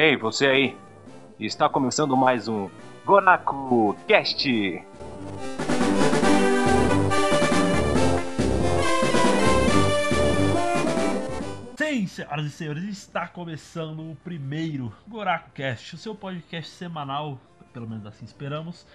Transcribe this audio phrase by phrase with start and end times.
[0.00, 0.76] Ei, você aí!
[1.40, 2.70] Está começando mais um
[3.04, 4.48] Gonaku Cast!
[11.76, 17.40] Sim, senhoras e senhores, está começando o primeiro Goraku Cast, o seu podcast semanal,
[17.72, 18.86] pelo menos assim esperamos,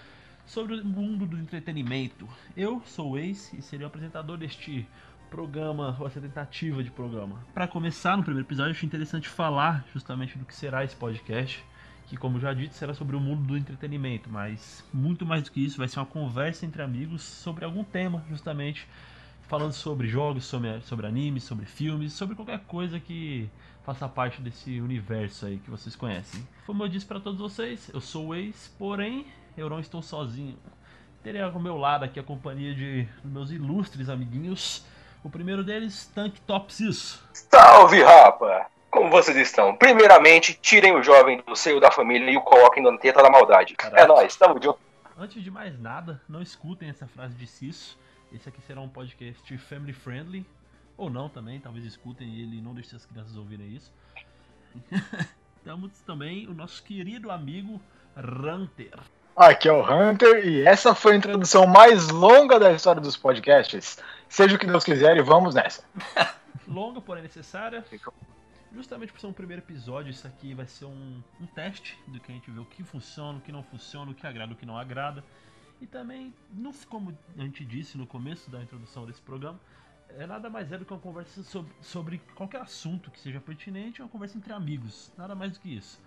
[0.45, 2.29] sobre o mundo do entretenimento.
[2.55, 4.87] Eu sou o Ace e serei o apresentador deste
[5.33, 7.43] programa, ou essa tentativa de programa.
[7.55, 11.65] Para começar, no primeiro episódio, acho interessante falar justamente do que será esse podcast,
[12.05, 15.59] que, como já dito, será sobre o mundo do entretenimento, mas muito mais do que
[15.59, 18.87] isso, vai ser uma conversa entre amigos sobre algum tema, justamente
[19.47, 23.49] falando sobre jogos, sobre, sobre animes, sobre filmes, sobre qualquer coisa que
[23.83, 26.47] faça parte desse universo aí que vocês conhecem.
[26.67, 29.25] Como eu disse para todos vocês, eu sou o Ace, porém
[29.57, 30.59] eu não estou sozinho.
[31.23, 34.85] Terei ao meu lado aqui a companhia de meus ilustres amiguinhos.
[35.23, 37.23] O primeiro deles, Tank Topsis.
[37.31, 38.67] Salve, rapa!
[38.91, 39.73] Como vocês estão?
[39.73, 43.73] Primeiramente, tirem o jovem do seio da família e o coloquem na teta da maldade.
[43.75, 44.01] Caraca.
[44.01, 44.79] É nóis, tamo junto.
[45.17, 47.97] Antes de mais nada, não escutem essa frase de Cisso.
[48.33, 50.45] Esse aqui será um podcast family friendly.
[50.97, 53.93] Ou não também, talvez escutem ele e não deixem as crianças ouvirem isso.
[55.63, 57.81] Temos também o nosso querido amigo
[58.17, 58.99] Runter.
[59.35, 63.97] Aqui é o Hunter e essa foi a introdução mais longa da história dos podcasts.
[64.33, 65.83] Seja o que Deus quiser e vamos nessa.
[66.67, 67.85] Longa, porém necessária.
[68.73, 72.31] Justamente por ser um primeiro episódio, isso aqui vai ser um, um teste do que
[72.31, 74.65] a gente vê o que funciona, o que não funciona, o que agrada, o que
[74.65, 75.23] não agrada.
[75.79, 76.33] E também,
[76.89, 79.59] como a gente disse no começo da introdução desse programa,
[80.09, 84.01] é nada mais é do que uma conversa sobre, sobre qualquer assunto que seja pertinente,
[84.01, 86.01] uma conversa entre amigos, nada mais do que isso.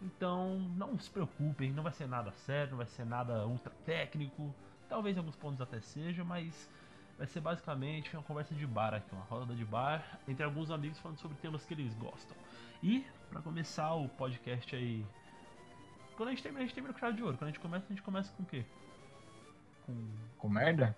[0.00, 4.54] Então, não se preocupem, não vai ser nada sério, não vai ser nada ultra técnico,
[4.88, 6.66] talvez em alguns pontos até seja, mas
[7.18, 10.98] vai ser basicamente uma conversa de bar aqui, uma roda de bar entre alguns amigos
[10.98, 12.36] falando sobre temas que eles gostam.
[12.82, 15.04] E, para começar o podcast aí,
[16.16, 17.84] quando a gente termina, a gente termina com chave de ouro, quando a gente começa,
[17.86, 18.64] a gente começa com o quê?
[19.86, 20.08] Com
[20.38, 20.96] Com merda?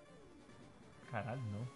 [1.09, 1.67] Caralho, não.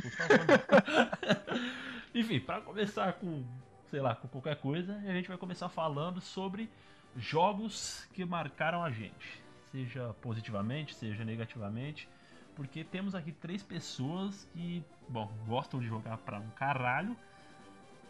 [0.00, 1.70] Por favor, não.
[2.20, 3.44] Enfim, para começar com,
[3.88, 6.68] sei lá, com qualquer coisa, a gente vai começar falando sobre
[7.16, 9.42] jogos que marcaram a gente.
[9.70, 12.08] Seja positivamente, seja negativamente.
[12.54, 17.16] Porque temos aqui três pessoas que, bom, gostam de jogar pra um caralho.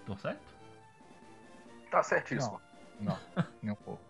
[0.04, 0.42] Tô certo?
[1.90, 2.60] Tá certíssimo.
[3.00, 3.18] Não,
[3.62, 4.02] nem um pouco.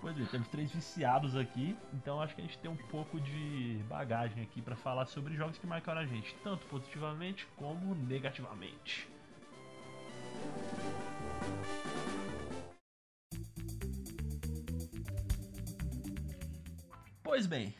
[0.00, 3.82] Pois é, temos três viciados aqui, então acho que a gente tem um pouco de
[3.88, 9.08] bagagem aqui pra falar sobre jogos que marcaram a gente, tanto positivamente como negativamente.
[17.24, 17.74] Pois bem,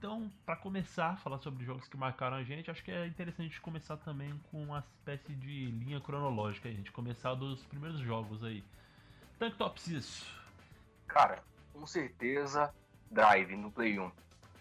[0.00, 3.40] então para começar a falar sobre jogos que marcaram a gente, acho que é interessante
[3.40, 8.00] a gente começar também com uma espécie de linha cronológica, a gente começar dos primeiros
[8.00, 8.64] jogos aí.
[9.38, 10.40] Tank Tops isso.
[11.06, 11.42] Cara,
[11.74, 12.72] com certeza,
[13.10, 14.10] Drive no Play 1.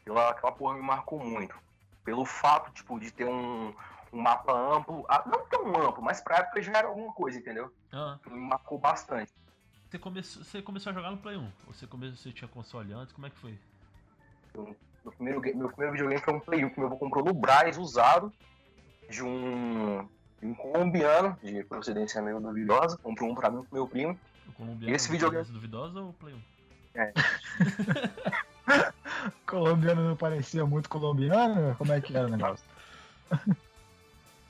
[0.01, 1.55] Aquela, aquela porra me marcou muito.
[2.03, 3.73] Pelo fato, tipo, de ter um,
[4.11, 5.05] um mapa amplo.
[5.07, 7.73] ah, Não tão amplo, mas pra época já era alguma coisa, entendeu?
[7.93, 9.31] Ah, Me marcou bastante.
[9.89, 11.43] Você começou, você começou a jogar no Play 1?
[11.45, 13.13] Ou você, começou, você tinha console antes?
[13.13, 13.57] Como é que foi?
[15.03, 17.77] Meu primeiro, meu primeiro videogame foi um Play 1 que meu avô comprou no Braz,
[17.77, 18.31] usado,
[19.09, 20.07] de um,
[20.41, 22.97] de um colombiano, de procedência meio duvidosa.
[22.97, 24.19] Comprou um pra mim e pro meu primo.
[24.47, 26.39] O colombiano Esse videogame- duvidosa ou o Play 1?
[29.45, 31.75] Colombiano não parecia muito colombiano?
[31.77, 32.65] Como é que era o negócio?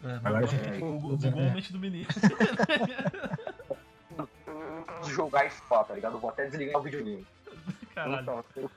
[0.02, 2.08] É, Agora você bugou a mente do menino.
[4.18, 6.14] Eu não posso jogar e falar, tá ligado?
[6.14, 7.28] Eu vou até desligar o videogame.
[7.94, 8.22] Caralho.
[8.22, 8.72] Então, eu-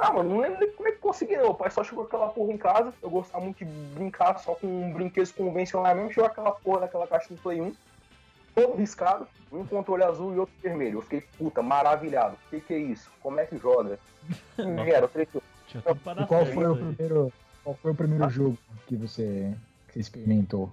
[0.00, 1.50] Ah, mano, não lembro nem como é que consegui, não.
[1.50, 2.92] O pai só chegou aquela porra em casa.
[3.02, 6.10] Eu gostava muito de brincar só com brinquedos convencionais mesmo.
[6.10, 7.74] Chegou aquela porra daquela caixa do Play 1,
[8.54, 10.98] todo riscado, um controle azul e outro vermelho.
[10.98, 12.34] Eu fiquei, puta, maravilhado.
[12.46, 13.10] O que, que é isso?
[13.22, 13.98] Como é que joga?
[14.56, 17.32] Que merda, E qual foi o primeiro,
[17.62, 19.54] qual foi o primeiro jogo que você,
[19.88, 20.72] que você experimentou?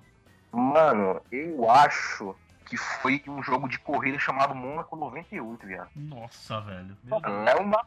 [0.53, 2.33] Mano, eu acho
[2.65, 5.89] que foi um jogo de corrida chamado Mônaco 98, viado.
[5.95, 6.97] Nossa, velho.
[7.03, 7.85] Mano, era uma.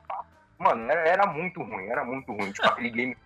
[0.61, 2.53] Mano, era, era muito ruim, era muito ruim.
[2.53, 3.17] Tipo, aquele game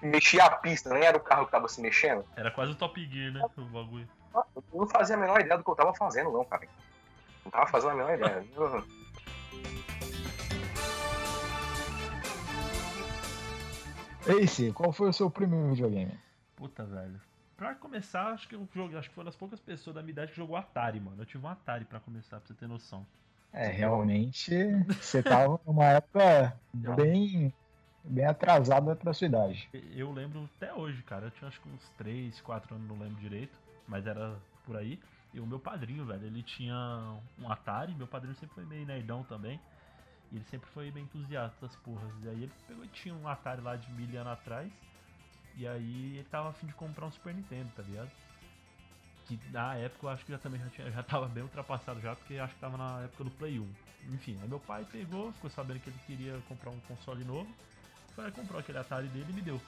[0.00, 2.24] que mexia a pista, nem era o carro que tava se mexendo.
[2.34, 3.40] Era quase o Top Gear, né?
[3.56, 4.08] O bagulho.
[4.34, 6.66] Eu não fazia a menor ideia do que eu tava fazendo, não, cara.
[7.44, 8.44] Não tava fazendo a menor ideia.
[8.56, 8.84] Eu-
[14.26, 16.18] Ace, qual foi o seu primeiro videogame?
[16.56, 17.20] Puta, velho.
[17.56, 20.12] Pra começar, acho que eu joguei, acho que foi uma das poucas pessoas da minha
[20.12, 21.22] idade que jogou Atari, mano.
[21.22, 23.06] Eu tive um Atari pra começar, pra você ter noção.
[23.52, 24.52] É, realmente
[25.00, 27.52] você tava numa época bem,
[28.04, 29.68] bem atrasada pra sua idade.
[29.94, 31.26] Eu lembro até hoje, cara.
[31.26, 33.58] Eu tinha acho que uns 3, 4 anos, não lembro direito.
[33.88, 35.00] Mas era por aí.
[35.32, 36.74] E o meu padrinho, velho, ele tinha
[37.38, 39.60] um Atari, meu padrinho sempre foi meio nerdão também.
[40.32, 42.12] E ele sempre foi bem entusiasta das porras.
[42.22, 44.72] E aí ele pegou e tinha um Atari lá de mil anos atrás.
[45.56, 48.10] E aí ele tava afim de comprar um Super Nintendo, tá ligado?
[49.26, 52.14] Que na época eu acho que já também já, tinha, já tava bem ultrapassado já,
[52.14, 53.68] porque acho que tava na época do Play 1.
[54.12, 57.50] Enfim, aí meu pai pegou, ficou sabendo que ele queria comprar um console novo.
[58.14, 59.60] Foi comprou aquele Atari dele e me deu.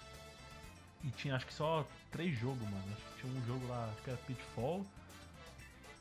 [1.05, 2.85] E tinha acho que só três jogos, mano.
[2.93, 4.87] Acho que tinha um jogo lá, acho que era Pitfall.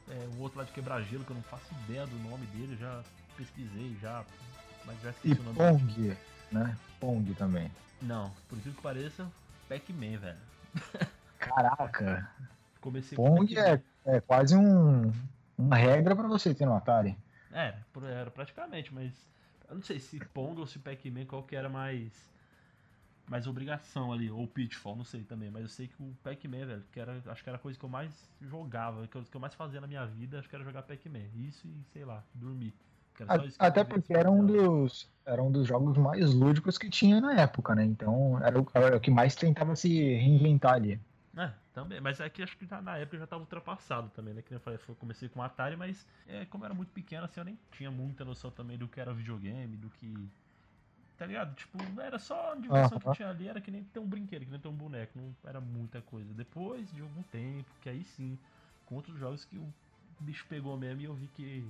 [0.10, 3.04] É, um outro lá de quebra-gelo, que eu não faço ideia do nome dele, já
[3.36, 4.24] pesquisei, já.
[4.86, 6.18] Mas já esqueci e o nome Pong, dele.
[6.52, 6.78] né?
[7.00, 7.70] Pong também.
[8.02, 9.30] Não, por incrível que pareça,
[9.68, 10.40] Pac-Man, velho.
[11.40, 12.30] Caraca!
[12.80, 15.12] Comecei Pong é, é quase um,
[15.58, 17.18] uma regra para você ter no Atari.
[17.52, 19.14] É, era praticamente, mas
[19.70, 22.12] eu não sei se Pong ou se Pac-Man qual que era mais
[23.28, 26.84] mais obrigação ali, ou Pitfall, não sei também, mas eu sei que o Pac-Man, velho,
[26.92, 29.42] que era, acho que era a coisa que eu mais jogava, que eu, que eu
[29.42, 31.26] mais fazia na minha vida, acho que era jogar Pac-Man.
[31.36, 32.74] Isso e, sei lá, dormir.
[33.58, 37.74] Até porque era um, dos, era um dos jogos mais lúdicos que tinha na época,
[37.74, 37.84] né?
[37.84, 41.00] Então era o, era o que mais tentava se reinventar ali.
[41.36, 42.02] É, também.
[42.02, 44.42] Mas é que acho que na época já estava ultrapassado também, né?
[44.42, 47.40] Que eu falei, eu comecei com Atari, mas é, como eu era muito pequeno, assim,
[47.40, 50.28] eu nem tinha muita noção também do que era videogame, do que.
[51.20, 51.56] Tá ligado?
[51.56, 54.52] Tipo, era só a diversão que tinha ali, era que nem ter um brinquedo, que
[54.52, 56.32] nem ter um boneco, não era muita coisa.
[56.34, 58.38] Depois de algum tempo, que aí sim,
[58.86, 59.68] com outros jogos que o
[60.20, 61.66] bicho pegou mesmo e eu vi que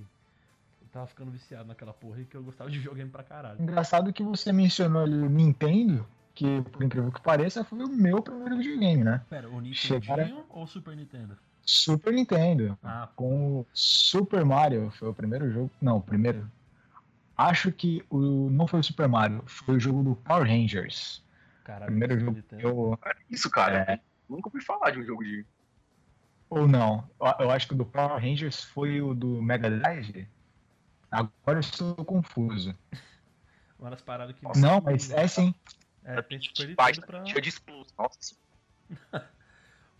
[0.80, 3.60] eu tava ficando viciado naquela porra e que eu gostava de videogame pra caralho.
[3.60, 6.06] Engraçado que você mencionou ali o Nintendo,
[6.38, 9.20] que, por incrível que pareça, foi o meu primeiro videogame, né?
[9.28, 10.44] Pera, o Nintendo Chegaram...
[10.50, 11.36] ou Super Nintendo?
[11.62, 12.78] Super Nintendo.
[12.80, 15.68] Ah, com o Super Mario, foi o primeiro jogo.
[15.82, 16.48] Não, o primeiro.
[17.36, 21.24] Acho que o não foi o Super Mario, foi o jogo do Power Rangers.
[21.64, 22.96] Caralho, primeiro jogo que eu.
[23.28, 23.78] Isso, cara.
[23.88, 24.00] É...
[24.28, 25.44] Nunca ouvi falar de um jogo de.
[26.48, 27.04] Ou não.
[27.40, 30.28] Eu acho que o do Power Rangers foi o do Mega Drive.
[31.10, 32.72] Agora eu estou confuso.
[33.76, 34.60] Uma das paradas que.
[34.60, 35.52] Não, mas é sim.
[36.04, 37.22] É, tem Super Nintendo pra.
[37.22, 38.34] Tinha de expulso, nossa.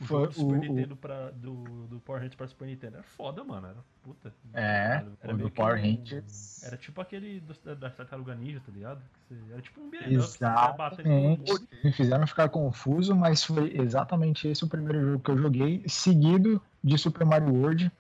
[0.01, 2.97] o Foi jogo do Super o, Nintendo pra, do, do Power Rangers pra Super Nintendo
[2.97, 3.67] era foda, mano.
[3.67, 4.35] Era puta.
[4.55, 6.63] É, era o do Power Rangers.
[6.63, 9.03] Era tipo aquele do, da Tartaruga Ninja, tá ligado?
[9.51, 11.69] Era tipo um beat'em Exatamente.
[11.85, 16.63] Me fizeram ficar confuso, mas foi exatamente esse o primeiro jogo que eu joguei, seguido
[16.83, 17.93] de Super Mario World,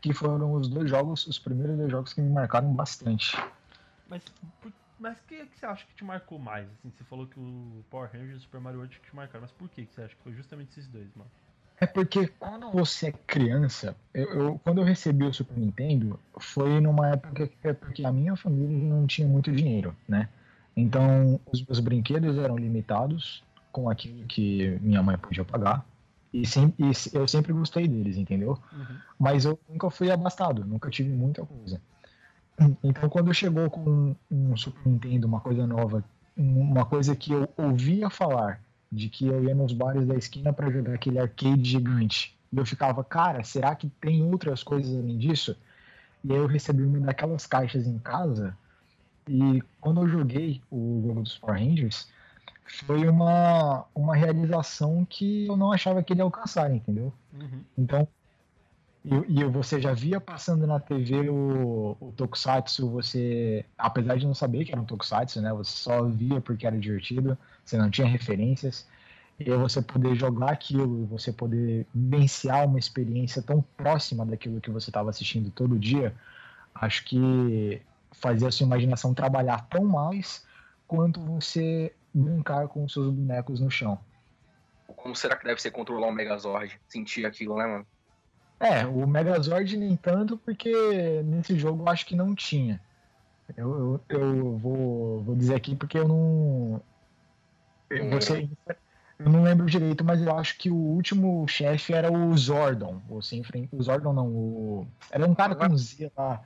[0.00, 3.36] que foram os dois jogos, os primeiros dois jogos que me marcaram bastante.
[4.08, 4.22] Mas
[4.60, 6.68] por mas o que, que você acha que te marcou mais?
[6.70, 9.52] Assim, você falou que o Power Rangers e o Super Mario World te marcaram, mas
[9.52, 11.30] por que, que você acha que foi justamente esses dois, mano?
[11.80, 16.80] É porque quando você é criança, eu, eu, quando eu recebi o Super Nintendo, foi
[16.80, 20.28] numa época que, é porque a minha família não tinha muito dinheiro, né?
[20.76, 25.84] Então os meus brinquedos eram limitados com aquilo que minha mãe podia pagar.
[26.32, 28.58] E, sim, e eu sempre gostei deles, entendeu?
[28.72, 28.96] Uhum.
[29.18, 31.80] Mas eu nunca fui abastado, nunca tive muita coisa.
[32.82, 36.04] Então, quando chegou com um Super Nintendo, uma coisa nova,
[36.36, 38.60] uma coisa que eu ouvia falar,
[38.90, 42.66] de que eu ia nos bares da esquina para jogar aquele arcade gigante, e eu
[42.66, 45.56] ficava, cara, será que tem outras coisas além disso?
[46.24, 48.56] E aí eu recebi uma daquelas caixas em casa,
[49.28, 52.08] e quando eu joguei o jogo dos Power Rangers,
[52.64, 57.12] foi uma, uma realização que eu não achava que ele ia alcançar, entendeu?
[57.32, 57.60] Uhum.
[57.76, 58.08] Então,
[59.04, 64.34] e, e, você já via passando na TV o, o Tokusatsu, você, apesar de não
[64.34, 65.52] saber que era um Tokusatsu, né?
[65.52, 68.86] Você só via porque era divertido, você não tinha referências.
[69.38, 74.90] E você poder jogar aquilo, você poder vivenciar uma experiência tão próxima daquilo que você
[74.90, 76.12] estava assistindo todo dia,
[76.74, 80.44] acho que fazia a sua imaginação trabalhar tão mais
[80.88, 83.98] quanto você brincar com os seus bonecos no chão.
[84.88, 86.80] Como será que deve ser controlar um Megazord?
[86.88, 87.86] Sentir aquilo, né, mano?
[88.60, 92.80] É, o Megazord nem tanto, porque nesse jogo eu acho que não tinha.
[93.56, 96.82] Eu, eu, eu vou, vou dizer aqui porque eu não.
[97.88, 98.48] Eu, você,
[99.18, 103.00] eu não lembro direito, mas eu acho que o último chefe era o Zordon.
[103.08, 106.42] O, sem frente, o Zordon não, o, era um cara com Z lá.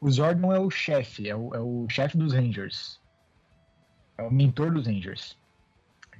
[0.00, 3.00] O Zordon é o chefe, é o, é o chefe dos Rangers.
[4.16, 5.36] É o mentor dos Rangers.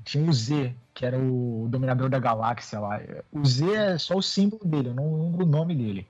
[0.07, 3.01] Tinha o Z, que era o dominador da galáxia lá.
[3.33, 6.09] O Z é só o símbolo dele, eu não lembro o nome dele.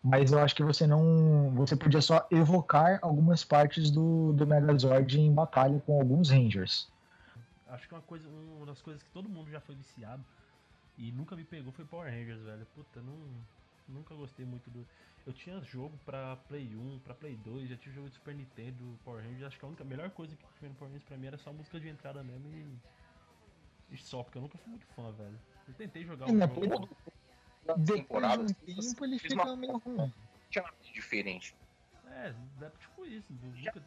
[0.00, 1.50] Mas eu acho que você não.
[1.56, 6.88] Você podia só evocar algumas partes do, do Megazord em batalha com alguns Rangers.
[7.66, 10.24] Acho que uma, coisa, uma das coisas que todo mundo já foi viciado
[10.96, 12.66] e nunca me pegou foi Power Rangers, velho.
[12.72, 13.18] Puta, não,
[13.88, 14.86] nunca gostei muito do.
[15.26, 18.96] Eu tinha jogo pra Play 1, pra Play 2, já tinha jogo de Super Nintendo,
[19.04, 19.42] Power Rangers.
[19.42, 21.52] Acho que a única melhor coisa que tinha no Power Rangers pra mim era só
[21.52, 22.78] música de entrada mesmo e
[23.96, 25.38] só, porque eu nunca fui muito fã, velho.
[25.66, 26.88] Eu tentei jogar um jogo.
[27.86, 30.12] temporadas, de um tempo ele eles fica marcam- meio ruim.
[30.92, 31.54] diferente.
[32.06, 33.32] É, é tipo isso.
[33.32, 33.82] Nunca...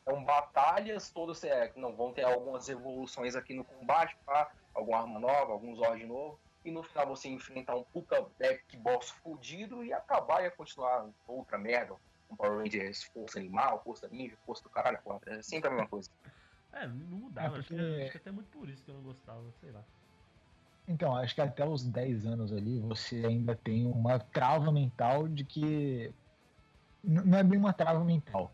[0.00, 4.52] Então, batalhas todas é, não vão ter algumas evoluções aqui no combate, tá?
[4.72, 6.38] alguma arma nova, algum Zord novo.
[6.64, 11.58] E no final você enfrentar um puta deck boss fudido e acabar e continuar outra
[11.58, 11.96] merda.
[12.30, 14.98] Um Power Rangers, força animal, força ninja, força do caralho.
[15.26, 16.10] É sempre a mesma coisa.
[16.80, 17.56] É, não mudava.
[17.56, 19.72] É, acho, que, porque- acho que até muito por isso que eu não gostava, sei
[19.72, 19.82] lá.
[20.86, 25.44] Então, acho que até os 10 anos ali você ainda tem uma trava mental de
[25.44, 26.12] que.
[27.04, 28.52] Não é bem uma trava mental.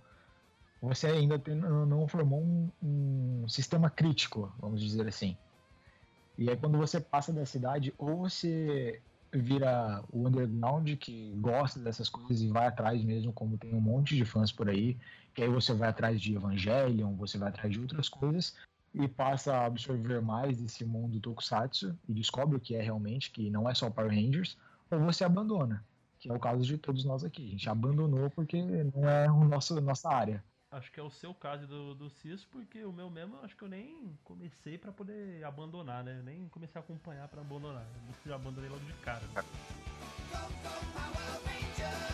[0.81, 5.37] Você ainda tem- não não formou um, um sistema crítico, vamos dizer assim.
[6.37, 9.01] E aí quando você passa da cidade, ou você
[9.39, 14.17] vira o underground que gosta dessas coisas e vai atrás mesmo, como tem um monte
[14.17, 14.97] de fãs por aí,
[15.35, 18.55] que aí você vai atrás de Evangelion, você vai atrás de outras coisas,
[18.95, 23.51] e passa a absorver mais desse mundo tokusatsu e descobre o que é realmente, que
[23.51, 24.57] não é só Power Rangers,
[24.91, 25.85] ou você abandona,
[26.19, 27.45] que é o caso de todos nós aqui.
[27.47, 30.45] A gente abandonou porque não é nosso nossa área.
[30.75, 33.63] Acho que é o seu caso do, do Cis, porque o meu mesmo, acho que
[33.63, 36.21] eu nem comecei pra poder abandonar, né?
[36.25, 37.87] Nem comecei a acompanhar pra abandonar.
[38.25, 39.21] Eu já abandonei logo de cara.
[39.21, 39.45] né?
[40.33, 42.14] Go, go, Power!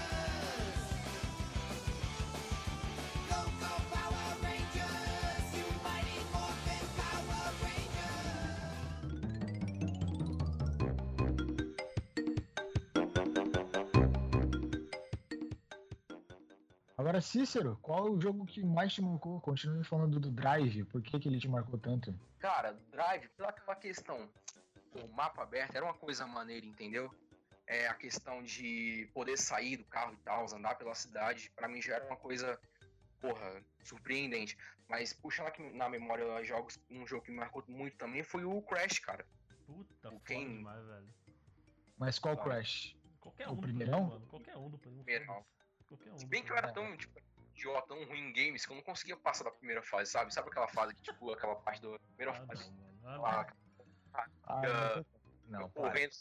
[17.01, 19.41] Agora, Cícero, qual é o jogo que mais te marcou?
[19.41, 22.15] Continue falando do Drive, por que, que ele te marcou tanto?
[22.39, 24.29] Cara, Drive, pela aquela questão
[24.93, 27.11] do mapa aberto, era uma coisa maneira, entendeu?
[27.67, 31.81] É a questão de poder sair do carro e tal, andar pela cidade, pra mim
[31.81, 32.61] já era uma coisa,
[33.19, 34.59] porra, surpreendente.
[34.87, 38.61] Mas puxando aqui na memória jogos, um jogo que me marcou muito também foi o
[38.61, 39.25] Crash, cara.
[39.67, 41.09] Puta, O foda quem- demais, velho.
[41.97, 42.43] Mas qual Ah.
[42.45, 42.95] Crash?
[43.21, 44.01] Qualquer O um do primeirão?
[44.01, 44.27] Play 1, mano.
[44.27, 45.03] Qualquer um do Play 1.
[45.05, 45.47] Primeirão.
[45.91, 46.19] Qualquer um.
[46.19, 47.21] Se bem que eu era tão, tipo,
[47.55, 50.33] idiota, tão ruim em games, que eu não conseguia passar da primeira fase, sabe?
[50.33, 52.35] Sabe aquela fase que, tipo, aquela parte da primeira 1.
[52.43, 52.71] Ah, fase?
[52.71, 53.01] não, mano.
[53.05, 53.47] Ah, lá,
[54.15, 55.05] Ah, Ah,
[55.47, 55.83] não, eu para.
[55.91, 56.13] correndo,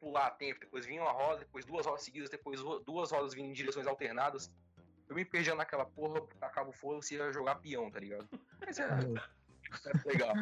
[0.00, 3.52] pular tempo, depois vinha uma roda, depois duas rodas seguidas, depois duas rodas vindo em
[3.52, 4.50] direções alternadas.
[5.08, 8.28] Eu me perdia naquela porra, tacava o foda-se e ia jogar peão, tá ligado?
[8.60, 8.84] Mas é,
[9.86, 10.34] é legal.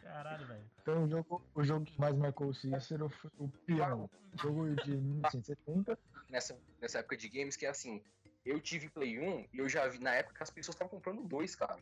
[0.00, 0.70] Caralho, velho.
[0.82, 4.08] Então o jogo, o jogo que mais marcou o Cícero foi o Peão.
[4.40, 5.98] Jogo de 1970.
[6.28, 8.02] Nessa, nessa época de games, que é assim,
[8.44, 11.22] eu tive Play 1 e eu já vi na época que as pessoas estavam comprando
[11.22, 11.78] dois, cara.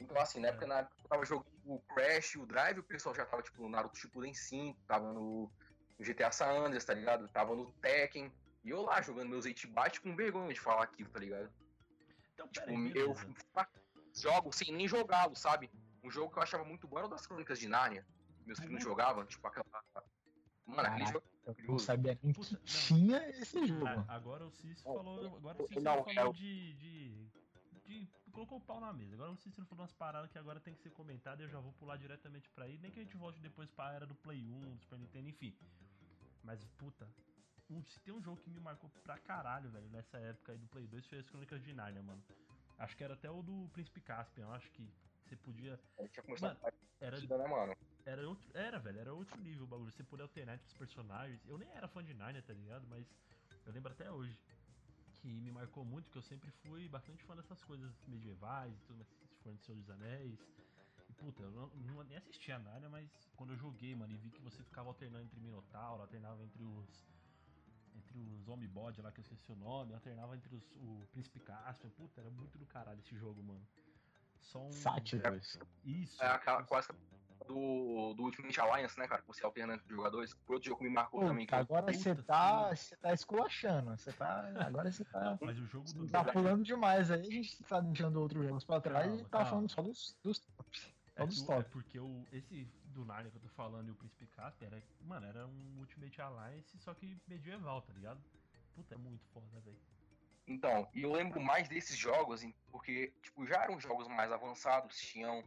[0.00, 2.84] Então, assim, na época, na época que eu tava jogando o Crash o Drive, o
[2.84, 5.50] pessoal já tava, tipo, no Naruto Shippuden 5, tava no,
[5.98, 7.28] GTA San Andreas, tá ligado?
[7.28, 8.32] Tava no Tekken.
[8.64, 11.50] E eu lá, jogando meus 8-byte com vergonha de falar aquilo, tá ligado?
[12.34, 13.16] Então, Tipo, peraí, eu
[14.14, 15.70] jogo sem nem jogá-lo, sabe?
[16.02, 18.06] Um jogo que eu achava muito bom era o das Crônicas de Nárnia.
[18.46, 19.66] Meus primos jogavam, tipo, aquela...
[20.64, 21.68] Mano, aquele Caraca, jogo...
[21.68, 22.60] Eu não sabia nem que não.
[22.64, 23.86] tinha esse jogo.
[23.86, 25.36] Ah, agora o Cícero falou.
[25.36, 27.28] Agora o Cícero não, falou é o- de, de,
[27.84, 29.14] de- Colocou o pau na mesa.
[29.14, 31.58] Agora o Cícero falou umas paradas que agora tem que ser comentado e eu já
[31.60, 32.78] vou pular diretamente pra aí.
[32.78, 35.56] Nem que a gente volte depois pra era do Play 1, do Super Nintendo, enfim.
[36.44, 37.08] Mas, puta.
[37.70, 40.66] um- se tem um jogo que me marcou pra caralho, velho, nessa época aí do
[40.68, 42.22] Play 2 foi as Crônicas de Narnia, mano.
[42.78, 44.44] Acho que era até o do Príncipe Caspian.
[44.44, 44.88] Eu acho que
[45.26, 45.78] você podia.
[45.98, 46.66] A gente tinha começado Mano,
[47.00, 47.76] a Era partida, né, mano?
[48.08, 49.90] Era outro, era, velho, era outro nível o bagulho.
[49.92, 51.40] Você poder alternar entre os personagens.
[51.46, 52.86] Eu nem era fã de Narnia, tá ligado?
[52.88, 53.06] Mas
[53.66, 54.38] eu lembro até hoje
[55.20, 58.96] que me marcou muito, que eu sempre fui bastante fã dessas coisas medievais e tudo
[58.96, 60.38] mais, se for do Senhor dos Anéis.
[61.08, 64.16] E puta, eu não, não- nem assistia a Narnia, mas quando eu joguei, mano, e
[64.16, 67.06] vi que você ficava alternando entre Minotauro, alternava entre os.
[67.94, 71.40] Entre os Homem Bode lá, que eu esqueci o nome, alternava entre os, o Príncipe
[71.40, 71.90] Caspian.
[71.90, 73.66] Puta, era muito do caralho esse jogo, mano.
[74.40, 74.72] Só um.
[74.72, 75.58] Sátiros.
[75.84, 76.22] Isso.
[76.22, 76.88] É aquela quase
[77.48, 79.22] do, do Ultimate Alliance, né, cara?
[79.26, 80.32] Você alternando entre jogadores.
[80.46, 81.46] Foi outro jogo que me marcou também.
[81.46, 83.90] Puta, Que agora você tá, você tá esculachando.
[83.96, 86.08] Você tá, agora você tá, Mas o jogo do.
[86.08, 87.20] tá pulando demais aí.
[87.20, 89.46] A gente tá deixando outros jogos pra trás Calma, e tá calma.
[89.50, 90.94] falando só dos, dos tops.
[91.16, 91.72] É, Só dos do- é tops.
[91.72, 92.64] porque o, esse
[92.94, 96.20] do Narnia que eu tô falando e o Príncipe Caspian era, mano, era um Ultimate
[96.20, 98.20] Alliance, só que medieval, tá ligado?
[98.74, 99.76] Puta, é muito foda, velho.
[100.46, 105.44] Então, e eu lembro mais desses jogos, porque, tipo, já eram jogos mais avançados, tinham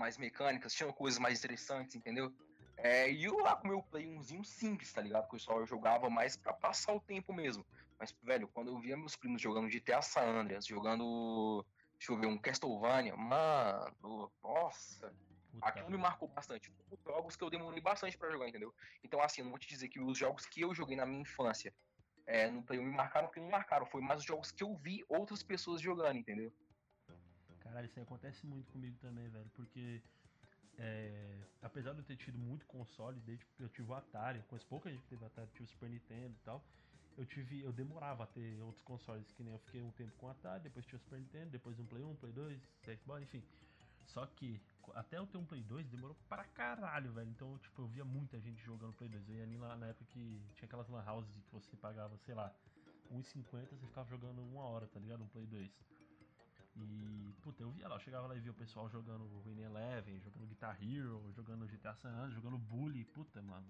[0.00, 2.34] mais mecânicas, tinham coisas mais interessantes, entendeu?
[2.76, 5.28] É, e eu lá com o meu play umzinho simples, tá ligado?
[5.28, 7.64] Que eu só jogava mais pra passar o tempo mesmo.
[7.98, 11.62] Mas, velho, quando eu via meus primos jogando GTA San Andreas, jogando,
[11.98, 15.14] deixa eu ver, um Castlevania, mano, nossa,
[15.52, 16.72] Puta, aquilo me marcou bastante.
[17.04, 18.72] Jogos que eu demorei bastante pra jogar, entendeu?
[19.04, 21.20] Então, assim, eu não vou te dizer que os jogos que eu joguei na minha
[21.20, 21.74] infância
[22.26, 23.84] é, no Play 1 me marcaram porque não marcaram.
[23.84, 26.52] Foi mais os jogos que eu vi outras pessoas jogando, entendeu?
[27.70, 30.02] Caralho, isso aí acontece muito comigo também, velho, porque
[30.76, 34.66] é, apesar de eu ter tido muito console, desde que eu tive o Atari, conheço
[34.66, 36.64] pouca gente que teve Atari, tive o Super Nintendo e tal.
[37.16, 40.26] Eu tive, eu demorava a ter outros consoles, que nem eu fiquei um tempo com
[40.26, 42.60] o Atari, depois tinha o Super Nintendo, depois um Play 1, Play 2,
[42.98, 43.44] Xbox, enfim.
[44.06, 44.60] Só que
[44.94, 47.30] até eu ter um Play 2 demorou pra caralho, velho.
[47.30, 49.28] Então, tipo, eu via muita gente jogando Play 2.
[49.28, 52.34] Eu ia ali lá na época que tinha aquelas lan houses que você pagava, sei
[52.34, 52.52] lá,
[53.12, 55.22] 1,50, você ficava jogando uma hora, tá ligado?
[55.22, 55.99] Um Play 2.
[56.84, 60.20] E, puta, eu via lá, eu chegava lá e via o pessoal jogando Win Eleven,
[60.20, 63.66] jogando Guitar Hero, jogando GTA San Andreas, jogando Bully, puta, mano.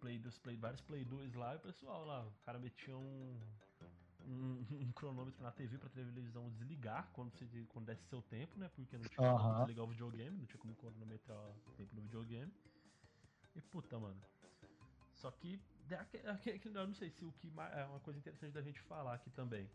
[0.00, 3.40] Play 2, Play, vários Play 2 lá e o pessoal lá, o cara metia um,
[4.20, 8.68] um, um cronômetro na TV pra televisão desligar quando, você, quando desse seu tempo, né?
[8.68, 12.52] Porque não tinha como desligar o videogame, não tinha como cronometrar o tempo do videogame.
[13.54, 14.20] E puta, mano.
[15.14, 18.18] Só que, é aque- aque- aque- eu não sei se o que é uma coisa
[18.18, 19.68] interessante da gente falar aqui também.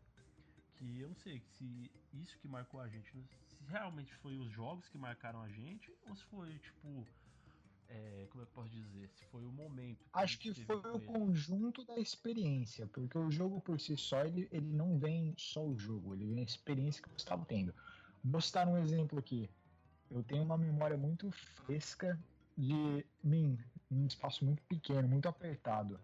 [0.76, 3.12] Que eu não sei se isso que marcou a gente,
[3.48, 7.10] se realmente foi os jogos que marcaram a gente, ou se foi, tipo.
[7.88, 9.10] é, como é que eu posso dizer?
[9.12, 10.08] Se foi o momento.
[10.14, 11.06] a Acho que foi o ele.
[11.06, 15.78] conjunto da experiência, porque o jogo por si só, ele, ele não vem só o
[15.78, 17.74] jogo, ele vem a experiência que você estava tendo.
[18.24, 19.50] Vou citar um exemplo aqui.
[20.10, 22.24] Eu tenho uma memória muito fresca
[22.58, 23.58] de mim,
[23.92, 26.04] um espaço muito pequeno, muito apertado.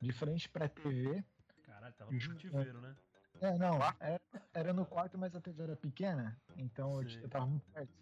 [0.00, 1.24] De frente pra TV.
[1.62, 2.98] Caralho, tava no cativeiro, né?
[3.40, 4.20] É, não, era,
[4.52, 7.92] era no quarto, mas a TV era pequena, então eu, eu tava muito perto.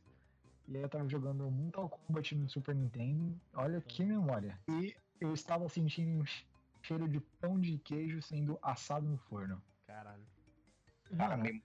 [0.66, 3.40] E aí eu tava jogando Mortal Kombat no Super Nintendo.
[3.54, 4.60] Olha que memória.
[4.68, 6.24] E eu estava sentindo um
[6.82, 9.62] cheiro de pão de queijo sendo assado no forno.
[9.86, 10.26] Caralho.
[11.16, 11.62] Cara, mesmo.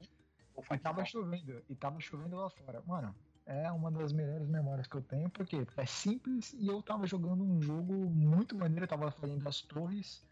[0.71, 2.81] E tava chovendo, e tava chovendo lá fora.
[2.85, 3.13] Mano,
[3.45, 7.43] é uma das melhores memórias que eu tenho, porque é simples e eu tava jogando
[7.43, 10.25] um jogo muito maneiro, eu tava fazendo as torres.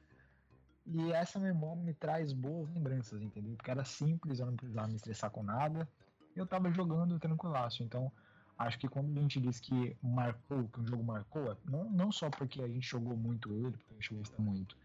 [0.85, 3.55] E essa memória me traz boas lembranças, entendeu?
[3.55, 5.87] Porque era simples, eu não precisava me estressar com nada.
[6.35, 7.83] E eu tava jogando tranquilaço.
[7.83, 8.11] Então,
[8.57, 12.29] acho que quando a gente diz que marcou, que um jogo marcou, não, não só
[12.29, 14.77] porque a gente jogou muito ele, porque a gente gosta muito.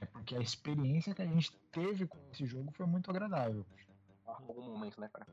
[0.00, 3.64] É porque a experiência que a gente teve com esse jogo foi muito agradável.
[4.26, 5.26] Marcou um momento, né, cara?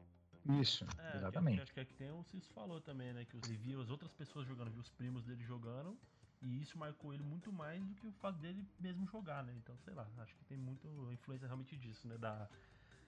[0.61, 1.57] Isso, É, exatamente.
[1.57, 3.25] Que, acho que aqui tem o Cis falou também, né?
[3.25, 5.97] Que via as outras pessoas jogando, via os primos dele jogando.
[6.41, 9.53] E isso marcou ele muito mais do que o fato dele mesmo jogar, né?
[9.57, 12.17] Então, sei lá, acho que tem muito influência realmente disso, né?
[12.17, 12.47] Da.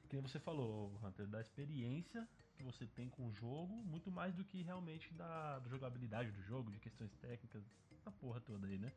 [0.10, 4.36] Que nem você falou, Hunter, da experiência que você tem com o jogo, muito mais
[4.36, 7.64] do que realmente da, da jogabilidade do jogo, de questões técnicas,
[7.98, 8.92] essa porra toda aí, né?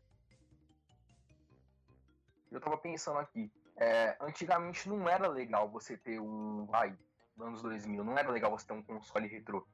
[2.51, 3.51] Eu tava pensando aqui.
[3.77, 6.67] é, antigamente não era legal você ter um.
[6.67, 6.97] Vai,
[7.39, 9.67] anos 2000, não era legal você ter um console retrô.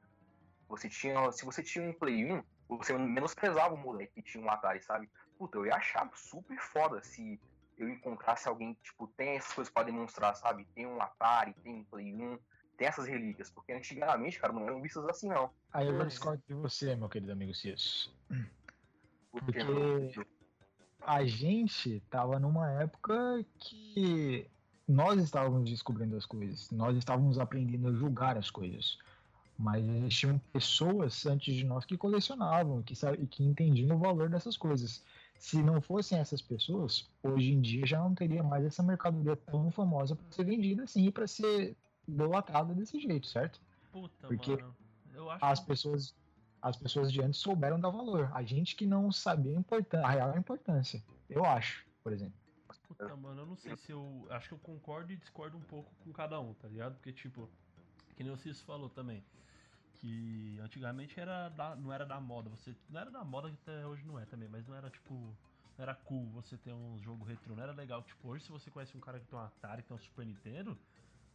[0.67, 1.31] Você tinha.
[1.31, 2.43] Se você tinha um Play 1,
[2.77, 5.09] você menosprezava o moleque que tinha um Atari, sabe?
[5.37, 7.39] Puta, eu ia achar super foda se
[7.77, 10.65] eu encontrasse alguém que, tipo, tem essas coisas pra demonstrar, sabe?
[10.75, 12.37] Tem um Atari, tem um Play 1,
[12.77, 13.49] tem essas relíquias.
[13.49, 15.49] Porque antigamente, cara, não eram vistas assim, não.
[15.73, 16.05] Aí eu É.
[16.05, 18.09] discordo de você, meu querido amigo Cis.
[19.31, 20.25] Porque, Porque-
[21.03, 24.47] A gente tava numa época que
[24.87, 28.99] nós estávamos descobrindo as coisas, nós estávamos aprendendo a julgar as coisas.
[29.61, 34.57] Mas existiam pessoas antes de nós que colecionavam que, e que entendiam o valor dessas
[34.57, 35.03] coisas.
[35.37, 39.69] Se não fossem essas pessoas, hoje em dia já não teria mais essa mercadoria tão
[39.71, 41.75] famosa para ser vendida assim e para ser
[42.07, 43.61] idolatrada desse jeito, certo?
[43.91, 44.75] Puta, Porque mano.
[45.13, 46.15] Eu acho as pessoas
[46.61, 48.29] as pessoas de antes souberam dar valor.
[48.33, 51.03] A gente que não sabia a, importância, a real importância.
[51.29, 52.39] Eu acho, por exemplo.
[52.87, 54.27] Puta, mano, eu não sei se eu.
[54.29, 56.93] Acho que eu concordo e discordo um pouco com cada um, tá ligado?
[56.95, 57.49] Porque, tipo,
[58.15, 59.23] que nem o Cis falou também.
[60.01, 62.49] Que antigamente era da, não era da moda.
[62.49, 62.75] Você.
[62.89, 65.37] Não era da moda que até hoje não é também, mas não era tipo.
[65.77, 67.55] Era cool você ter um jogo retrô.
[67.55, 68.01] Não era legal.
[68.03, 70.25] Tipo, hoje se você conhece um cara que tem um Atari, que tem um Super
[70.25, 70.77] Nintendo,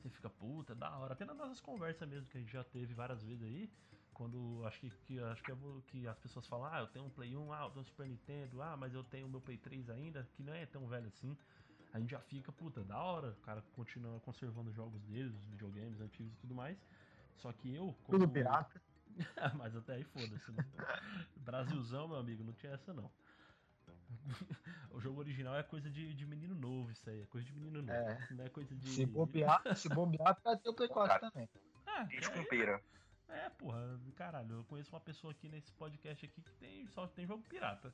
[0.03, 1.13] você fica, puta, da hora.
[1.15, 3.71] Até nas nossas conversas mesmo, que a gente já teve várias vezes aí.
[4.13, 7.11] Quando acho que, que acho que, vou- que as pessoas falam, ah, eu tenho um
[7.11, 9.59] Play 1, ah, eu tenho um Super Nintendo, ah, mas eu tenho o meu Play
[9.59, 11.37] 3 ainda, que não é tão velho assim.
[11.93, 15.45] A gente já fica, puta, da hora, o cara continua conservando os jogos dele, os
[15.51, 16.79] videogames antigos e tudo mais.
[17.37, 18.19] Só que eu, como.
[18.19, 18.81] Tudo pirata.
[19.57, 20.65] mas até aí foda-se, né?
[21.37, 23.11] Brasilzão, meu amigo, não tinha essa não.
[24.91, 27.81] o jogo original é coisa de, de menino novo, isso aí, é coisa de menino
[27.83, 27.93] novo.
[27.93, 28.29] É.
[28.31, 28.89] Não é coisa de.
[28.89, 31.31] Se bobear, se bobear, pra ter o Play 4 Cara.
[31.31, 31.49] também.
[31.87, 32.81] Ah, Gente é,
[33.29, 37.27] é, porra, caralho, eu conheço uma pessoa aqui nesse podcast aqui que tem, só tem
[37.27, 37.93] jogo pirata.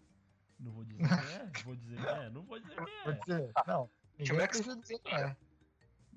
[0.58, 3.24] Não vou dizer quem é, vou dizer quem é, não vou dizer quem é.
[3.24, 3.52] Ser?
[3.66, 3.90] Não.
[4.16, 5.36] Deixa eu dizer quem é.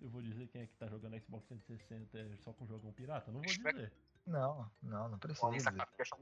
[0.02, 3.32] Eu vou dizer quem é que tá jogando Xbox 360 só com jogão pirata?
[3.32, 3.92] Não vou dizer.
[4.26, 5.74] Não, não, não precisa Olha, dizer.
[5.76, 6.18] eu achei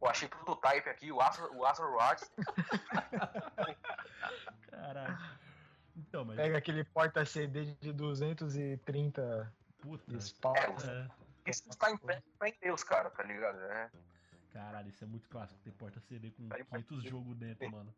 [0.00, 2.30] Eu achei prototype aqui, o Astro, o Astro Rods.
[4.70, 5.18] Caralho.
[5.96, 6.36] Então, mas.
[6.36, 10.16] Pega aquele porta CD de 230 Puta.
[10.16, 10.84] espaços.
[10.84, 11.08] É,
[11.46, 13.58] Isso está em pé, pé em Deus, cara, tá ligado?
[13.58, 13.90] É.
[14.52, 15.60] Caralho, isso é muito clássico.
[15.60, 17.94] Ter porta CD com Tá aí, 500 jogos dentro, mano.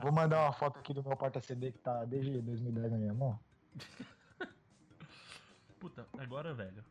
[0.00, 3.14] Vou mandar uma foto aqui do meu porta CD que tá desde 2010 na minha
[3.14, 3.38] mão.
[5.78, 6.84] Puta, agora, velho.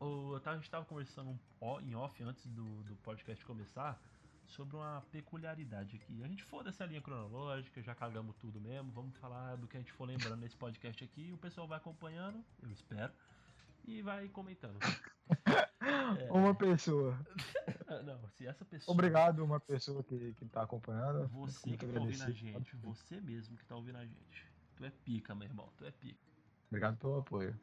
[0.00, 4.00] O, eu tava- a gente tava conversando um em off antes do, do podcast começar
[4.46, 6.22] sobre uma peculiaridade aqui.
[6.24, 8.90] A gente for dessa linha cronológica, já cagamos tudo mesmo.
[8.92, 11.30] Vamos falar do que a gente for lembrando nesse podcast aqui.
[11.32, 13.12] O pessoal vai acompanhando, eu espero,
[13.86, 14.78] e vai comentando.
[16.18, 16.30] É.
[16.32, 17.18] Uma pessoa.
[18.04, 18.92] Não, se essa pessoa.
[18.92, 21.26] Obrigado, uma pessoa que, que tá acompanhando.
[21.28, 24.46] Você que tá ouvindo a gente, você mesmo que tá ouvindo a gente.
[24.80, 26.18] Tu é pica, meu irmão, tu é pica.
[26.68, 27.54] Obrigado pelo apoio.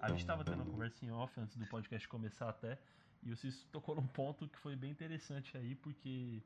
[0.00, 2.76] A gente tava tendo uma conversa em off antes do podcast começar até,
[3.22, 6.42] e o Cício tocou num ponto que foi bem interessante aí, porque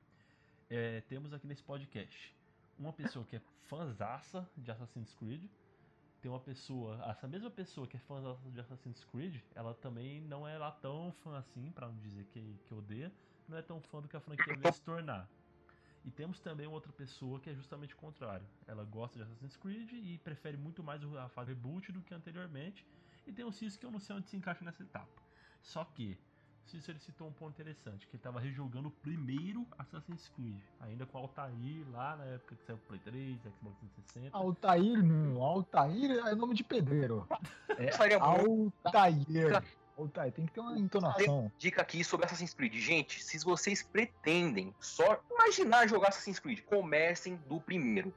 [0.69, 2.37] é, temos aqui nesse podcast
[2.79, 5.49] uma pessoa que é fãzaça de Assassin's Creed,
[6.21, 10.47] tem uma pessoa, essa mesma pessoa que é fã de Assassin's Creed, ela também não
[10.47, 13.11] é lá tão fã assim, pra não dizer que, que odeia,
[13.49, 15.27] não é tão fã do que a franquia vai se tornar.
[16.05, 18.47] E temos também outra pessoa que é justamente o contrário.
[18.67, 22.13] Ela gosta de Assassin's Creed e prefere muito mais o- a fase reboot do que
[22.15, 22.87] anteriormente.
[23.27, 25.23] E tem o Cis que eu não sei onde se encaixa nessa etapa.
[25.63, 26.19] Só que,
[26.67, 30.61] o Cis ele citou um ponto interessante, que ele estava rejogando o primeiro Assassin's Creed,
[30.81, 34.37] ainda com o Altair lá na época que saiu o Play 3, Xbox 360.
[34.37, 35.43] Altair, não.
[35.43, 37.27] Altair é nome de pedreiro.
[37.77, 38.19] É Seria
[39.97, 40.27] Altair.
[40.27, 41.51] Altair, tem que ter uma entonação.
[41.59, 42.75] dica aqui sobre Assassin's Creed.
[42.75, 48.13] Gente, se vocês pretendem só imaginar jogar Assassin's Creed, comecem do primeiro.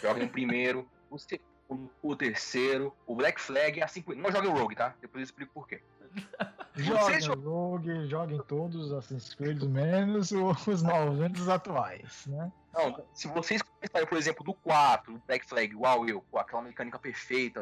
[0.00, 4.74] Joguem o primeiro, o segundo, o terceiro, o Black Flag, assim Não joguem o Rogue,
[4.74, 4.94] tá?
[5.00, 5.82] Depois eu explico por quê.
[6.74, 12.52] Joguem Vocês- Rogue, joguem todos os Assassin's Creed, menos os novos, menos os atuais, né?
[12.78, 16.62] Não, se vocês começarem, por exemplo, do 4, o Black Flag, igual eu, com aquela
[16.62, 17.60] mecânica perfeita,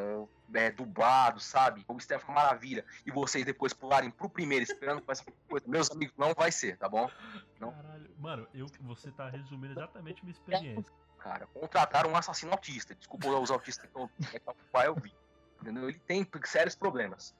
[0.52, 1.82] é, dublado, sabe?
[1.88, 5.90] O Steph fica maravilha, e vocês depois pularem pro primeiro esperando com essa coisa, meus
[5.90, 7.10] amigos, não vai ser, tá bom?
[7.58, 7.72] não.
[7.72, 10.92] Caralho, mano, eu, você tá resumindo exatamente minha experiência.
[11.18, 12.94] Cara, contrataram um assassino autista.
[12.94, 15.12] Desculpa os autistas que eu, que eu, eu vi.
[15.60, 15.88] Entendeu?
[15.88, 17.34] Ele tem sérios problemas.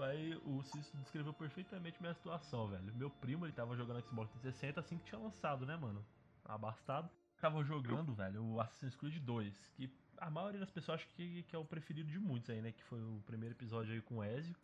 [0.00, 2.92] Aí o Cício descreveu perfeitamente minha situação, velho.
[2.94, 6.04] Meu primo, ele tava jogando Xbox 360 assim que tinha lançado, né, mano?
[6.48, 7.10] Abastado.
[7.40, 11.54] Tava jogando, velho, o Assassin's Creed 2, que a maioria das pessoas acha que, que
[11.54, 12.72] é o preferido de muitos aí, né?
[12.72, 14.54] Que foi o primeiro episódio aí com o Ezio.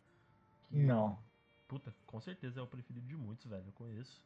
[0.69, 1.17] Que, Não.
[1.67, 3.65] Puta, com certeza é o preferido de muitos, velho.
[3.67, 4.25] Eu conheço.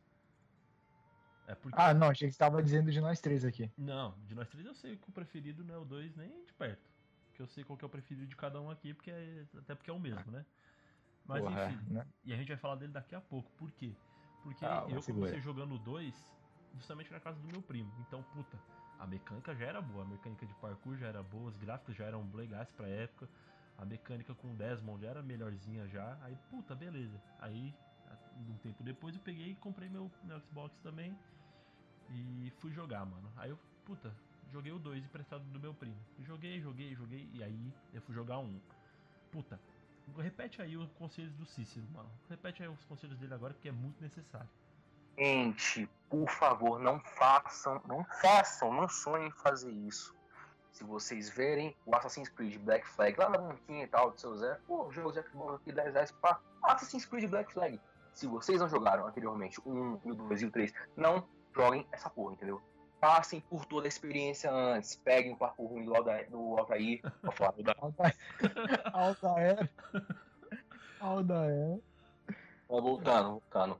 [1.48, 1.80] É porque.
[1.80, 3.72] Ah, não, achei que você tava dizendo de nós três aqui.
[3.78, 6.54] Não, de nós três eu sei que o preferido não é o 2 nem de
[6.54, 6.90] perto.
[7.34, 9.76] Que eu sei qual que é o preferido de cada um aqui, porque é- até
[9.76, 10.46] porque é o mesmo, né?
[11.26, 11.94] Mas Porra, enfim.
[11.94, 12.08] né?
[12.26, 13.50] E a gente vai falar dele daqui a pouco.
[13.52, 13.94] Por quê?
[14.44, 15.28] Porque Ah, eu segura.
[15.28, 16.16] comecei jogando o 2
[16.76, 17.92] justamente na casa do meu primo.
[18.00, 18.58] Então, puta,
[19.00, 20.04] a mecânica já era boa.
[20.04, 23.28] A mecânica de parkour já era boa, os gráficos já eram legais pra época.
[23.78, 26.18] A mecânica com Desmond já era melhorzinha já.
[26.22, 27.22] Aí, puta, beleza.
[27.40, 27.74] Aí,
[28.50, 31.18] um tempo depois, eu peguei e comprei meu, meu Xbox também.
[32.10, 33.32] E fui jogar, mano.
[33.36, 34.14] Aí eu, puta,
[34.52, 35.98] joguei o 2 emprestado do meu primo.
[36.20, 37.30] Joguei, joguei, joguei.
[37.34, 38.60] E aí eu fui jogar um.
[39.32, 39.60] Puta,
[40.18, 42.10] repete aí os conselhos do Cícero, mano.
[42.30, 44.50] Repete aí os conselhos dele agora, porque é muito necessário.
[45.18, 50.16] Gente, por favor, não façam, não façam, não sonhem em fazer isso.
[50.72, 54.38] Se vocês verem o Assassin's Creed Black Flag lá na banquinha e tal do seu
[54.38, 56.40] Zé, pô, jogo de Xbox aqui 10 reais pá.
[56.62, 57.80] Assassin's Creed Black Flag.
[58.14, 62.12] Se vocês não jogaram anteriormente o 1, o 2 e o 3, não joguem essa
[62.12, 62.62] porra, entendeu?
[63.00, 64.96] Passem por toda a experiência antes.
[64.96, 67.02] Peguem o parkour ruim do Aldair, do Altair.
[67.24, 67.72] Vou falar do
[68.94, 69.70] Aldair.
[71.02, 71.82] Altair.
[72.70, 73.80] Ó, voltando, voltando.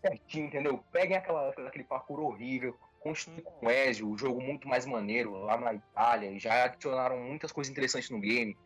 [0.00, 0.84] Certinho, entendeu?
[0.92, 5.56] Peguem aquela, aquele parkour horrível, continuem com o Ezio, o jogo muito mais maneiro lá
[5.56, 8.56] na Itália, já adicionaram muitas coisas interessantes no game.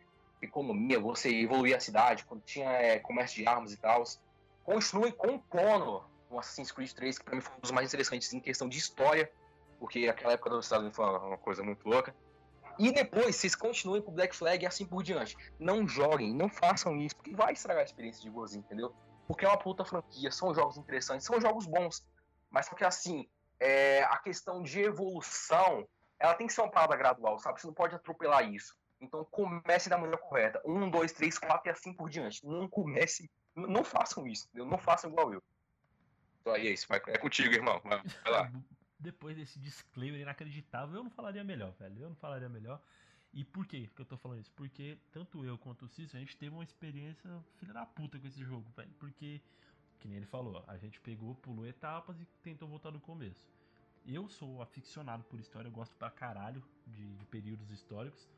[0.40, 4.03] Economia, você evoluir a cidade, quando tinha é, comércio de armas e tal.
[4.64, 7.88] Continuem com o Connor no Assassin's Creed 3, que pra mim foi um dos mais
[7.88, 9.31] interessantes em questão de história,
[9.79, 12.14] porque aquela época dos Estados Unidos foi uma uma coisa muito louca.
[12.79, 15.37] E depois, vocês continuem com o Black Flag e assim por diante.
[15.59, 18.95] Não joguem, não façam isso, porque vai estragar a experiência de vocês, entendeu?
[19.27, 22.07] Porque é uma puta franquia, são jogos interessantes, são jogos bons.
[22.51, 26.97] Mas só que assim, é, a questão de evolução, ela tem que ser uma parada
[26.97, 27.61] gradual, sabe?
[27.61, 28.77] Você não pode atropelar isso.
[29.01, 30.61] Então comece da maneira correta.
[30.65, 32.45] Um, dois, três, quatro e assim por diante.
[32.47, 33.31] Não comece.
[33.55, 34.67] Não façam isso, entendeu?
[34.67, 35.43] Não façam igual eu.
[36.41, 37.81] Então aí é isso, vai- é contigo, irmão.
[37.85, 38.53] Vai, vai lá.
[38.99, 42.03] Depois desse disclaimer inacreditável, eu não falaria melhor, velho.
[42.03, 42.81] Eu não falaria melhor.
[43.33, 44.53] E por que que eu tô falando isso?
[44.53, 48.27] Porque tanto eu quanto o Cícero, a gente teve uma experiência filha da puta com
[48.27, 48.92] esse jogo, velho.
[48.99, 49.40] Porque,
[49.99, 53.49] que nem ele falou, a gente pegou, pulou etapas e tentou voltar do começo.
[54.05, 58.29] Eu sou aficionado por história, eu gosto pra caralho de, de períodos históricos.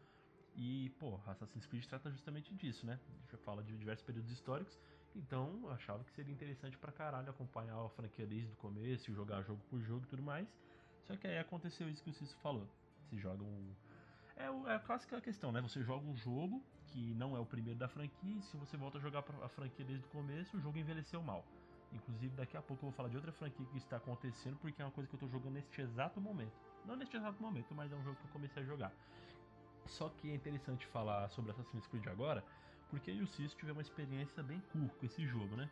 [0.55, 3.01] E, pô, Assassin's Creed trata justamente disso, né?
[3.33, 4.79] Já fala de diversos períodos históricos.
[5.17, 9.43] Então, eu achava que seria interessante pra caralho acompanhar a franquia desde o começo, jogar
[9.43, 10.47] jogo por jogo e tudo mais.
[11.07, 12.69] Só que aí aconteceu isso que o Cício falou.
[13.09, 13.75] Você joga um.
[14.37, 15.61] É, é a clássica questão, né?
[15.63, 18.99] Você joga um jogo que não é o primeiro da franquia, e se você volta
[18.99, 21.45] a jogar a franquia desde o começo, o jogo envelheceu mal.
[21.93, 24.85] Inclusive, daqui a pouco eu vou falar de outra franquia que está acontecendo, porque é
[24.85, 26.53] uma coisa que eu tô jogando neste exato momento.
[26.85, 28.93] Não neste exato momento, mas é um jogo que eu comecei a jogar.
[29.87, 32.45] Só que é interessante falar sobre Assassin's Creed agora,
[32.91, 35.71] porque eu e o Cis tivemos uma experiência bem curta com esse jogo, né?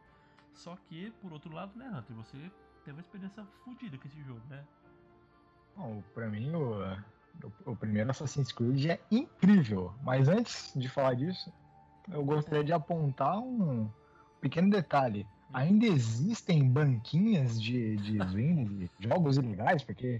[0.54, 2.50] Só que, por outro lado, né, Hunter, você
[2.84, 4.66] teve uma experiência fodida com esse jogo, né?
[5.74, 6.82] Bom, pra mim, o,
[7.64, 9.92] o, o primeiro Assassin's Creed é incrível.
[10.02, 11.52] Mas antes de falar disso,
[12.10, 13.88] eu gostaria de apontar um
[14.40, 15.26] pequeno detalhe.
[15.52, 20.18] Ainda existem banquinhas de, de venda de jogos ilegais, porque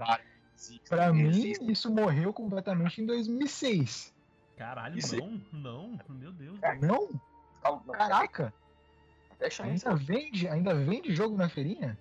[0.89, 4.15] pra mim isso morreu completamente em 2006.
[4.57, 6.59] Caralho, Isso- não, não, meu Deus.
[6.63, 7.09] É, Não?
[7.65, 8.53] Não, Caraca!
[9.39, 11.99] Deixa Ainda vende, ainda vende jogo na feirinha?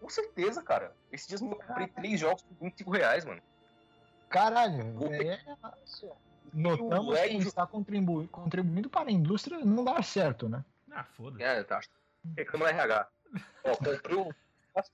[0.00, 0.92] Com certeza, cara.
[1.12, 3.40] Esses dias eu comprei três jogos por 25 reais, mano.
[4.34, 5.40] Caralho, O- é...
[6.52, 10.64] notamos que está contribu- contribuindo para a indústria não dar certo, né?
[10.90, 11.42] Ah, foda-se.
[11.44, 11.80] É, tá.
[12.36, 13.08] Reclama RH.
[13.64, 14.34] Ó, comprei o
[14.72, 14.92] Fast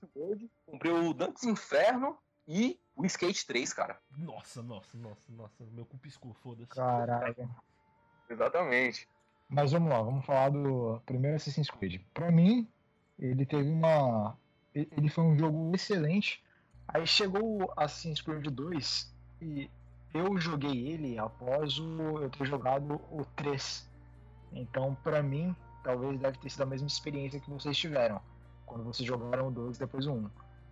[0.67, 3.99] comprei o Dantes Inferno e o Skate 3, cara.
[4.15, 6.67] Nossa, nossa, nossa, nossa, meu cu piscou, foda-se.
[6.69, 7.49] Caralho.
[8.29, 9.07] Exatamente.
[9.49, 12.01] Mas vamos lá, vamos falar do primeiro Assassin's Creed.
[12.13, 12.67] Pra mim,
[13.17, 14.37] ele teve uma.
[14.73, 16.43] ele- Ele foi um jogo excelente.
[16.87, 19.10] Aí chegou o Assassin's Creed 2
[19.41, 19.69] e
[20.13, 23.89] eu joguei ele após o, eu ter jogado o 3.
[24.53, 28.21] Então, pra mim, talvez deve ter sido a mesma experiência que vocês tiveram
[28.65, 30.29] quando vocês jogaram o 2 depois o 1.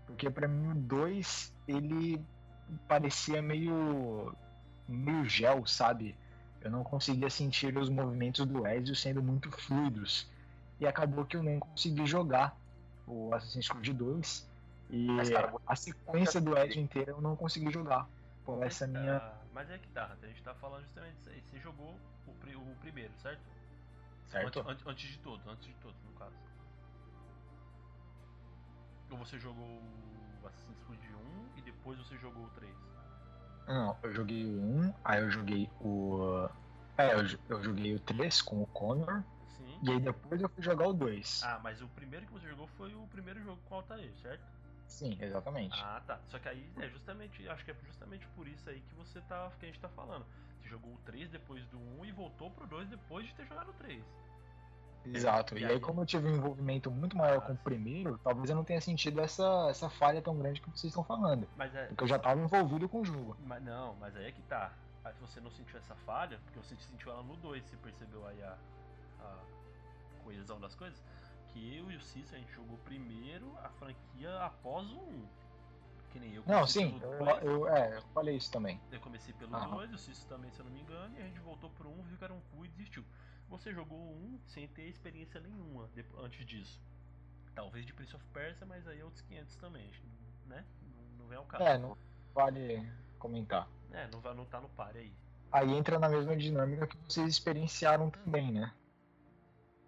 [0.07, 2.21] Porque pra mim o 2 ele
[2.87, 4.33] parecia meio
[4.87, 6.15] meio gel, sabe?
[6.61, 10.27] Eu não conseguia sentir os movimentos do Ezio sendo muito fluidos.
[10.79, 12.57] E acabou que eu nem consegui jogar
[13.05, 14.49] o Assassin's Creed 2.
[14.89, 18.07] E Mas, cara, a sequência do Ezio inteira eu não consegui jogar.
[18.55, 19.17] Por essa minha.
[19.17, 21.41] Ah, mas é que tá, a gente tá falando justamente disso aí.
[21.41, 21.95] Você jogou
[22.27, 23.41] o, o primeiro, certo?
[24.29, 24.63] Certo?
[24.67, 26.35] Antes, antes- de todos, antes de todos, no caso.
[29.11, 32.75] Ou você jogou o Assassin's Creed 1 e depois você jogou o 3?
[33.67, 36.47] Não, eu joguei o 1, aí eu joguei o.
[36.97, 39.23] É, eu, eu joguei o 3 com o Connor.
[39.57, 39.79] Sim.
[39.83, 41.41] E aí depois eu fui jogar o 2.
[41.43, 44.58] Ah, mas o primeiro que você jogou foi o primeiro jogo com Altair, certo?
[44.89, 45.79] Sim, exatamente.
[45.81, 46.19] Ah, tá.
[46.27, 49.49] Só que aí é justamente, acho que é justamente por isso aí que você tá,
[49.59, 50.25] que a gente tá falando.
[50.61, 53.69] Você jogou o 3 depois do 1 e voltou pro 2 depois de ter jogado
[53.69, 54.03] o 3.
[55.05, 55.57] Exato.
[55.57, 57.63] E E aí- aí, como eu tive um envolvimento muito maior Ah, com o sim.
[57.63, 61.47] primeiro, talvez eu não tenha sentido essa, essa falha tão grande que vocês estão falando.
[61.55, 63.37] Mas é, Porque eu já estava envolvido com o jogo.
[63.39, 64.73] Mas não, mas aí é que tá.
[65.05, 68.43] Aí você não sentiu essa falha, porque você sentiu ela no 2, você percebeu aí
[68.43, 68.57] a,
[69.21, 69.39] a
[70.23, 71.01] coesão das coisas.
[71.53, 75.27] Que eu e o Cícero a gente jogou primeiro a franquia após o 1.
[76.11, 78.79] Que nem eu Não, sim, eu, eu- é, eu falei isso também.
[78.91, 79.75] eu comecei pelo Aham.
[79.75, 82.01] 2, o Cícero também, se eu não me engano, e a gente voltou pro 1,
[82.03, 83.03] viu que era um cu e desistiu.
[83.47, 86.79] Você jogou o 1 sem ter experiência nenhuma antes disso.
[87.55, 89.91] Talvez de Prince of Persia, mas aí é outros 500 também,
[90.45, 90.63] né?
[90.81, 91.63] Não, não vem ao caso.
[91.63, 91.97] É, não
[92.33, 93.67] vale comentar.
[93.91, 95.11] É, não, vai, não tá no par aí.
[95.51, 98.71] Aí entra na mesma dinâmica que vocês experienciaram também, né?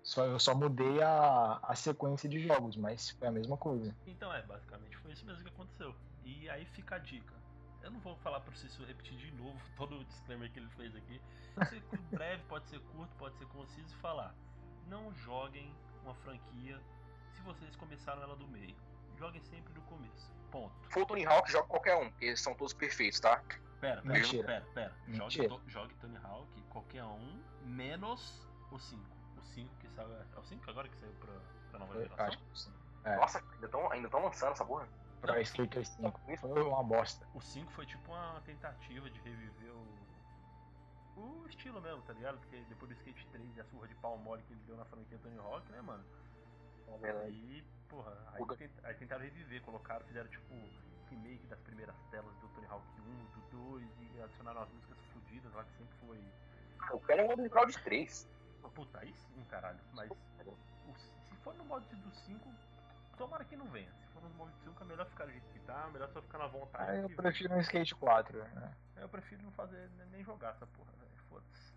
[0.03, 3.95] Só, eu só mudei a, a sequência de jogos, mas foi a mesma coisa.
[4.07, 5.95] Então é, basicamente foi isso mesmo que aconteceu.
[6.25, 7.33] E aí fica a dica.
[7.81, 10.95] Eu não vou falar pro Cícero repetir de novo todo o disclaimer que ele fez
[10.95, 11.21] aqui.
[11.55, 14.35] Pode ser breve, pode ser curto, pode ser conciso e falar.
[14.87, 16.79] Não joguem uma franquia
[17.33, 18.75] se vocês começaram ela do meio.
[19.17, 20.31] Joguem sempre do começo.
[20.51, 20.73] Ponto.
[20.83, 23.41] Se for o Tony Hawk, joga qualquer um, porque são todos perfeitos, tá?
[23.79, 24.43] Pera, pera, Mentira.
[24.45, 24.95] pera, pera.
[25.07, 25.61] Jogue, Mentira.
[25.67, 29.20] jogue Tony Hawk, qualquer um, menos o 5.
[29.41, 30.13] O 5 que saiu.
[30.13, 31.33] É o 5 agora que saiu pra,
[31.69, 32.25] pra nova Eu geração?
[32.25, 32.73] acho que sim.
[33.03, 34.87] É, Nossa, ainda estão ainda tão lançando essa porra.
[35.21, 36.19] pra Skater 5.
[36.39, 37.27] Foi uma bosta.
[37.33, 40.01] O 5 foi tipo uma tentativa de reviver o.
[41.17, 42.37] O estilo mesmo, tá ligado?
[42.39, 44.85] Porque depois do Skate 3 e a surra de pau mole que ele deu na
[44.85, 46.03] franquia Tony Hawk, né, mano?
[47.03, 47.11] É.
[47.25, 50.53] Aí, porra, aí, O- tent- aí tentaram reviver, colocaram, fizeram tipo
[51.09, 53.41] remake das primeiras telas do Tony Hawk 1, do
[53.79, 56.19] 2 e adicionaram as músicas fodidas lá que sempre foi.
[56.89, 58.27] Eu quero um Underground 3.
[58.69, 59.79] Puta, aí sim, caralho.
[59.93, 60.57] Mas o-
[61.27, 62.49] se for no modo do 5,
[63.17, 63.91] tomara que não venha.
[63.99, 66.21] Se for no modo do 5 é melhor ficar do jeito que tá, melhor só
[66.21, 66.89] ficar na vontade.
[66.91, 68.73] Ah, eu prefiro um Skate 4, né?
[68.97, 71.11] Eu prefiro não fazer nem jogar essa porra, velho.
[71.29, 71.71] Foda-se.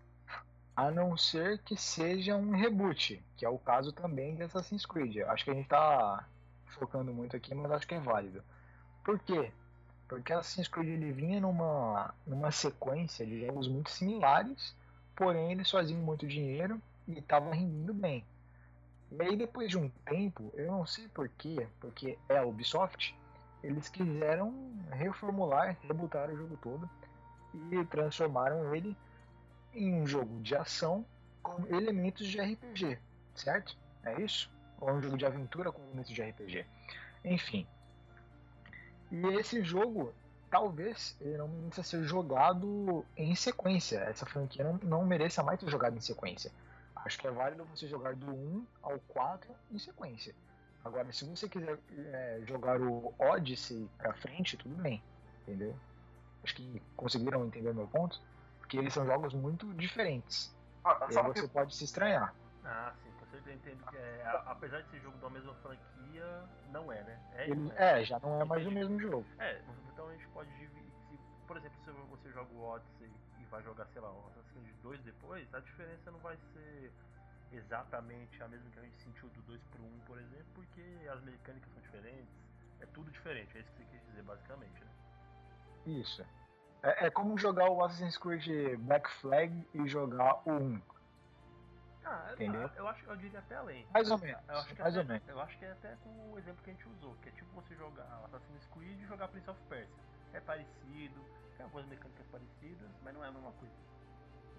[0.75, 5.17] A não ser que seja um reboot, que é o caso também de Assassin's Creed.
[5.27, 6.27] Acho que a gente tá
[6.67, 8.43] focando muito aqui, mas acho que é válido.
[9.03, 9.51] Por quê?
[10.07, 14.75] Porque Assassin's Creed ele vinha numa, numa sequência de jogos muito similares,
[15.15, 18.25] porém eles faziam muito dinheiro e estavam rendendo bem.
[19.11, 23.15] E aí depois de um tempo, eu não sei porquê, porque é a Ubisoft,
[23.63, 24.53] eles quiseram
[24.91, 26.89] reformular, rebutar o jogo todo
[27.71, 28.95] e transformaram ele
[29.73, 31.05] em um jogo de ação
[31.41, 32.99] com elementos de RPG,
[33.33, 33.77] certo?
[34.03, 34.51] É isso?
[34.79, 36.65] Ou um jogo de aventura com elementos de RPG.
[37.23, 37.67] Enfim.
[39.11, 40.13] E esse jogo,
[40.55, 43.97] talvez, ele não mereça ser jogado em sequência.
[43.97, 46.49] Essa franquia não, não mereça mais ser jogada em sequência.
[46.95, 50.33] Acho que é válido você jogar do 1 ao 4 em sequência.
[50.83, 55.03] Agora, se você quiser é, jogar o Odyssey pra frente, tudo bem.
[55.41, 55.75] Entendeu?
[56.41, 58.21] Acho que conseguiram entender meu ponto.
[58.59, 60.55] Porque eles são jogos muito diferentes.
[60.85, 62.33] Ah, E aí você pode se estranhar.
[62.63, 63.09] Ah, sim,
[63.45, 67.19] eu entendo que é, a- apesar de ser jogo da mesma franquia, não é, né?
[67.33, 67.75] É, Ele- né?
[68.01, 69.25] é, já não é mais o mesmo jogo.
[69.39, 70.83] É, então a gente pode dividir.
[71.09, 74.51] Se, por exemplo, se você joga o Odyssey e vai jogar, sei lá, o Assassin's
[74.51, 76.91] Creed 2 depois, a diferença não vai ser
[77.51, 81.21] exatamente a mesma que a gente sentiu do 2 pro 1, por exemplo, porque as
[81.23, 82.33] mecânicas são diferentes,
[82.81, 84.89] é tudo diferente, é isso que você quis dizer basicamente, né?
[85.85, 86.25] Isso.
[86.83, 90.81] É, é como jogar o Assassin's Creed Black Flag e jogar o 1.
[92.05, 92.69] Ah, eu- Entendeu?
[92.75, 93.87] Eu, acho, eu diria até além.
[93.91, 94.39] Mais ou menos.
[94.47, 95.27] Eu acho, que mais até, ou menos.
[95.27, 97.51] eu acho que é até com o exemplo que a gente usou, que é tipo
[97.59, 99.95] você jogar Assassin's Creed e jogar Prince of Persia.
[100.33, 101.19] É parecido,
[101.57, 103.73] tem algumas mecânicas parecidas, mas não é a mesma coisa.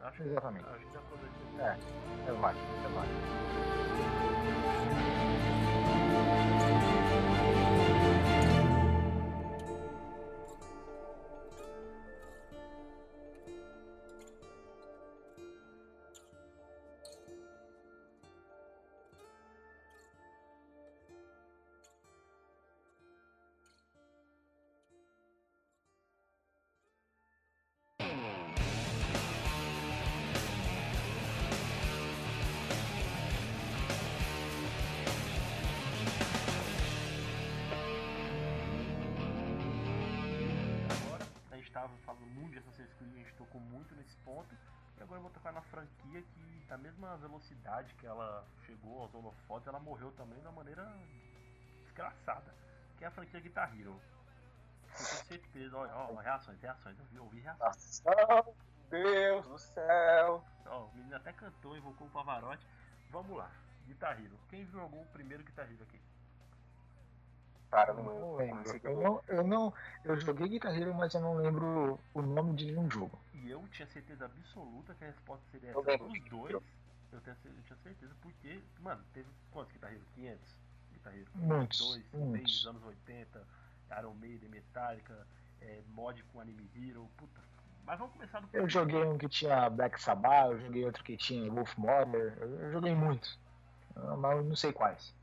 [0.01, 0.67] Eu acho, Exatamente.
[0.67, 1.61] eu acho que dá pra dizer.
[1.61, 4.27] É, é válido, é válido.
[42.57, 44.55] De Assassin's Creed, a gente tocou muito nesse ponto.
[44.97, 49.15] E agora eu vou tocar na franquia que, da mesma velocidade que ela chegou aos
[49.15, 50.91] holofotes, ela morreu também de uma maneira
[51.85, 52.55] desgraçada.
[52.97, 54.01] Que é a franquia Guitar Hero.
[54.99, 58.03] Eu tenho certeza, olha, ó, reações, reações, eu vi, eu vi reações.
[58.05, 58.55] Nação,
[58.89, 60.43] Deus do céu.
[60.65, 62.67] Ó, o menino até cantou, invocou o Pavarotti.
[63.11, 63.51] Vamos lá,
[63.87, 64.39] Guitar Hero.
[64.49, 66.01] Quem jogou o primeiro Guitar Hero aqui?
[67.71, 68.81] Cara, Eu não, não lembro.
[68.85, 69.75] Eu não, eu não.
[70.05, 73.19] Eu joguei Guitar Hero, mas eu não lembro o nome de nenhum jogo.
[73.35, 76.53] E eu tinha certeza absoluta que a resposta seria essa dos dois.
[76.53, 76.63] Eu,
[77.13, 77.37] eu tinha
[77.83, 80.05] certeza porque, mano, teve quantos Guitar Hero?
[80.15, 80.59] 500
[80.93, 81.27] Guitar Hero?
[81.35, 82.63] Muitos, 2, muitos.
[82.63, 83.43] 6, anos 80,
[83.99, 85.27] Iron Maiden, Metallica,
[85.61, 87.41] é, mod com Anime Hero, puta.
[87.85, 91.17] Mas vamos começar do Eu joguei um que tinha Black Sabbath, eu joguei outro que
[91.17, 93.39] tinha Wolf Mother, eu, joguei muitos.
[93.95, 95.15] Ah, Mas não sei quais.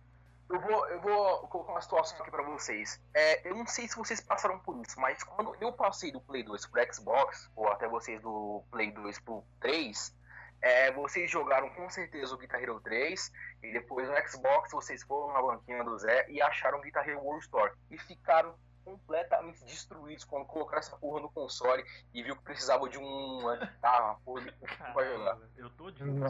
[0.49, 3.01] Eu vou, eu vou colocar uma situação aqui pra vocês.
[3.13, 6.43] É, eu não sei se vocês passaram por isso, mas quando eu passei do Play
[6.43, 10.15] 2 pro Xbox, ou até vocês do Play 2 pro 3,
[10.61, 13.31] é, vocês jogaram com certeza o Guitar Hero 3,
[13.63, 17.19] e depois no Xbox vocês foram na banquinha do Zé e acharam o Guitar Hero
[17.21, 17.73] World Store.
[17.89, 22.97] E ficaram completamente destruídos quando colocaram essa porra no console e viu que precisava de
[22.97, 25.37] uma guitarra, porra, de pra jogar.
[25.57, 26.27] Eu tô de Não.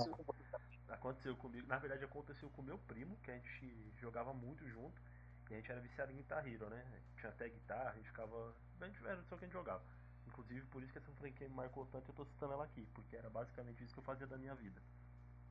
[0.94, 5.02] Aconteceu comigo, na verdade aconteceu com meu primo, que a gente jogava muito junto,
[5.50, 6.84] e a gente era viciado em Guitar Hero, né?
[7.18, 8.56] Tinha até guitarra, a gente ficava.
[8.82, 9.84] A gente era só que a gente jogava.
[10.26, 13.16] Inclusive por isso que essa franquia me marcou tanto, eu tô citando ela aqui, porque
[13.16, 14.82] era basicamente isso que eu fazia da minha vida.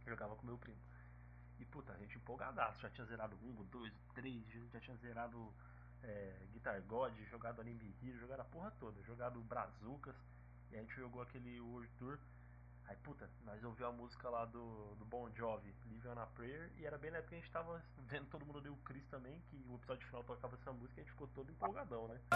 [0.05, 0.81] Eu jogava com meu primo.
[1.61, 4.97] E puta, a gente empolgadaço, já tinha zerado um, o dois, o três, já tinha
[4.97, 5.55] zerado
[6.03, 10.17] é, Guitar God, jogado Anime Hero, jogado a porra toda, jogado Brazucas,
[10.71, 12.19] e a gente jogou aquele World Tour.
[12.87, 16.71] Aí, puta, nós ouvimos a música lá do, do Bon Jovi, Live on a Prayer,
[16.79, 19.07] e era bem na época que a gente tava vendo todo mundo deu o Chris
[19.09, 22.21] também, que o episódio final tocava essa música e a gente ficou todo empolgadão, né?
[22.31, 22.35] E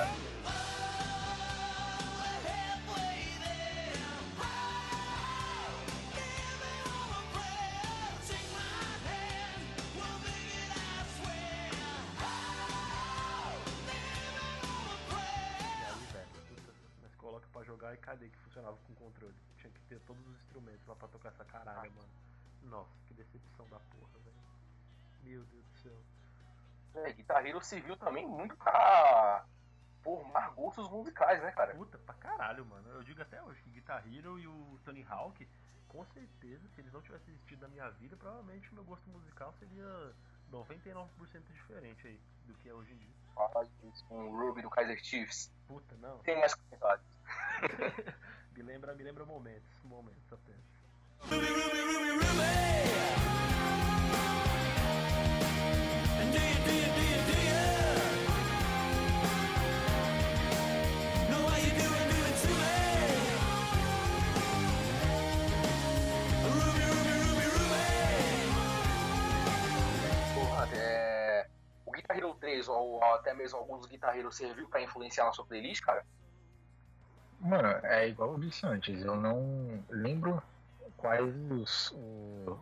[15.98, 19.34] aí, puta, nós coloca pra jogar e cadê que funcionava com controle?
[19.88, 22.08] Ter todos os instrumentos lá pra tocar essa caralho, mano.
[22.64, 24.36] Nossa, que decepção da porra, velho.
[25.22, 25.96] Meu Deus do céu.
[27.04, 29.44] É, Guitar Hero se viu também muito pra
[30.02, 31.74] formar gostos musicais, né, cara?
[31.74, 32.88] Puta, pra caralho, mano.
[32.90, 35.46] Eu digo até hoje que Guitar Hero e o Tony Hawk,
[35.88, 39.52] com certeza, se eles não tivessem existido na minha vida, provavelmente o meu gosto musical
[39.58, 40.14] seria
[40.52, 41.08] 99%
[41.52, 43.14] diferente aí do que é hoje em dia.
[43.34, 45.52] Fala isso com o Ruby do Kaiser Chiefs.
[45.68, 46.18] Puta, não.
[46.18, 47.04] Tem mais comentários.
[48.56, 50.64] Me lembra, me lembra momentos, momentos apenas.
[51.30, 52.24] Ruby, Ruby, Ruby, Ruby.
[56.32, 57.60] Do you, do you, do you, do you?
[61.28, 62.06] Know why you do it,
[62.40, 62.72] to me?
[66.48, 67.84] Ruby, Ruby, Ruby, Ruby.
[70.34, 71.46] Porra, é...
[71.84, 75.44] O Guitar Hero 3 ou até mesmo alguns Guitar Hero serviu pra influenciar na sua
[75.44, 76.06] playlist, cara?
[77.40, 80.42] Mano, é igual eu disse antes, eu não lembro
[80.96, 81.94] quais os,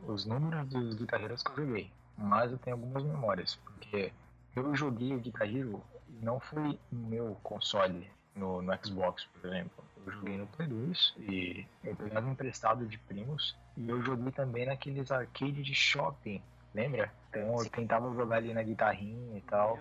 [0.07, 4.13] os números dos Guitar Heroes que eu joguei, mas eu tenho algumas memórias, porque
[4.55, 9.49] eu joguei o Guitar Hero e não foi no meu console, no, no Xbox, por
[9.51, 9.85] exemplo.
[10.07, 14.67] Eu joguei no Play 2 e eu pegava emprestado de primos e eu joguei também
[14.67, 16.43] naqueles arcades de shopping,
[16.75, 17.11] lembra?
[17.31, 19.79] Então eu tentava jogar ali na guitarrinha e tal.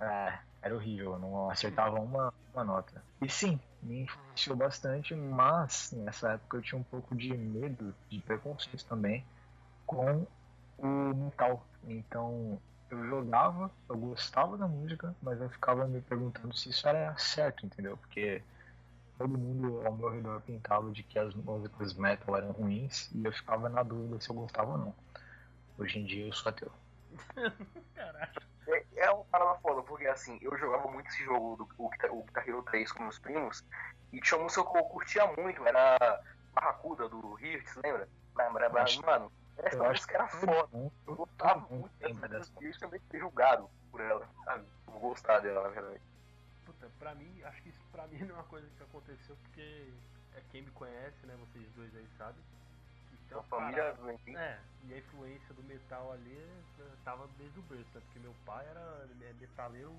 [0.00, 3.02] É, era horrível, eu não acertava uma, uma nota.
[3.22, 8.20] E sim, me influenciou bastante, mas nessa época eu tinha um pouco de medo, de
[8.20, 9.24] preconceito também,
[9.86, 10.26] com
[10.78, 11.64] o metal.
[11.84, 12.60] Então
[12.90, 17.66] eu jogava, eu gostava da música, mas eu ficava me perguntando se isso era certo,
[17.66, 17.96] entendeu?
[17.96, 18.42] Porque
[19.18, 23.32] todo mundo ao meu redor pintava de que as músicas metal eram ruins e eu
[23.32, 24.94] ficava na dúvida se eu gostava ou não.
[25.78, 26.72] Hoje em dia eu sou ateu.
[27.94, 28.53] Caralho.
[29.04, 32.48] É, uma parada foda, porque assim, eu jogava muito esse jogo, do, o, o Guitar
[32.48, 33.64] Hero 3 com meus primos,
[34.12, 36.20] e tinha uma música que eu curtia muito, era
[36.54, 38.08] Barracuda do Hirtz, lembra?
[38.36, 40.92] Lembra, Mano, essa Eu acho música era que foda.
[41.06, 44.64] Eu gostava muito dessa música e eu também fui julgado por ela, sabe?
[44.86, 46.00] Por gostar dela, na verdade.
[46.64, 49.92] Puta, pra mim, acho que isso pra mim não é uma coisa que aconteceu porque
[50.34, 51.36] é quem me conhece, né?
[51.36, 52.42] Vocês dois aí sabem.
[53.34, 54.36] Uma família doente.
[54.36, 56.36] É, e a influência do metal ali
[56.78, 58.02] eh, tava desde o berço, né?
[58.04, 59.06] Porque meu pai era
[59.38, 59.94] metaleiro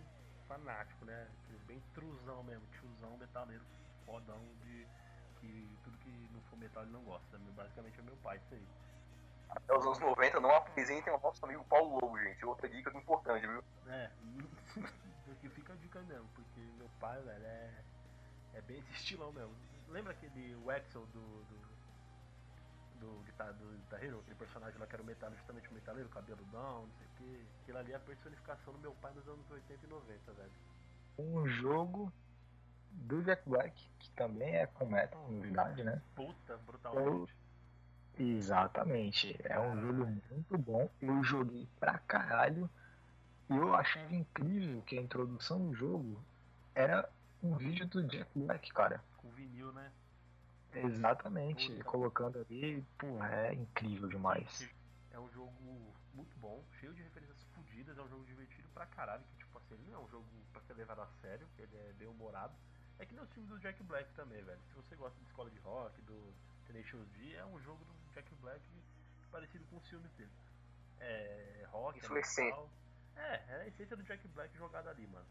[0.47, 1.27] fanático, né?
[1.67, 3.63] Bem truzão mesmo, tiozão metaleiro
[4.05, 4.87] fodão de
[5.39, 7.37] que tudo que não for metal ele não gosta.
[7.55, 8.67] Basicamente é meu pai, isso aí.
[9.49, 12.45] Até os anos 90 não apresentem o nosso amigo Paulo Lobo, gente.
[12.45, 13.63] Outra dica importante, viu?
[13.87, 14.09] É,
[15.25, 17.83] porque fica a dica mesmo, porque meu pai, velho, é,
[18.53, 19.55] é bem esse estilão mesmo.
[19.89, 21.43] Lembra aquele Wexel do.
[21.45, 21.74] do.
[22.99, 26.09] Do Guitar, do Guitar Hero, aquele personagem lá que era o metal, justamente o metaleiro,
[26.09, 27.47] cabeludão, não sei o que.
[27.61, 30.51] Aquilo ali é a personificação do meu pai nos anos 80 e 90, velho.
[31.17, 32.11] um jogo
[32.91, 36.01] do Jack Black, que também é com metal, novidade, né?
[36.15, 37.35] Puta, brutalmente.
[38.17, 39.35] Exatamente.
[39.43, 40.89] É um jogo muito bom.
[41.01, 42.69] Eu joguei pra caralho.
[43.49, 46.19] E eu achava incrível que a introdução do jogo
[46.73, 47.07] era
[47.43, 49.03] um vídeo do Jack Black, cara.
[49.17, 49.91] Com vinil, né?
[50.83, 51.71] Exatamente.
[51.71, 51.83] Puta.
[51.83, 54.69] Colocando ali, pô, é incrível demais.
[55.11, 55.51] É um jogo
[56.13, 59.73] muito bom, cheio de referências fodidas, é um jogo divertido pra caralho, que tipo assim,
[59.75, 62.53] ele não é um jogo pra ser levado a sério, ele é bem humorado.
[62.99, 64.59] É que nem os filmes do Jack Black também, velho.
[64.69, 66.33] Se você gosta de escola de rock, do
[66.65, 68.61] Tenacious D, é um jogo do Jack Black
[69.31, 70.31] parecido com os filmes dele.
[70.99, 72.69] É rock, é é metal.
[73.17, 75.25] É, é a essência do Jack Black jogada ali, mano.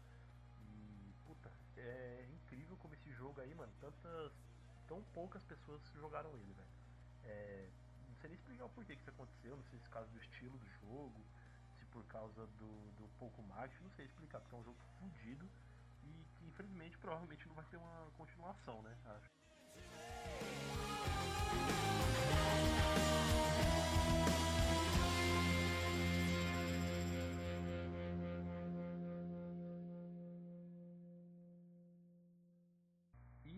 [0.61, 4.31] E, puta, é incrível como esse jogo aí, mano, tantas.
[4.87, 6.67] Tão poucas pessoas jogaram ele, velho.
[7.23, 7.69] É,
[8.07, 10.19] não sei nem explicar o porquê que isso aconteceu, não sei se por causa do
[10.19, 11.25] estilo do jogo,
[11.79, 15.49] se por causa do, do pouco marketing, não sei explicar, porque é um jogo fodido
[16.03, 18.97] e que infelizmente provavelmente não vai ter uma continuação, né?
[19.05, 19.35] Acho.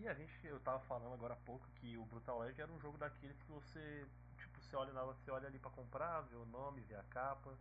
[0.08, 2.96] A gente, eu tava falando agora há pouco que o Brutal Legend era um jogo
[2.96, 4.06] daqueles que você,
[4.38, 7.54] tipo, você olha, você olha ali pra comprar, vê o nome, vê a capa,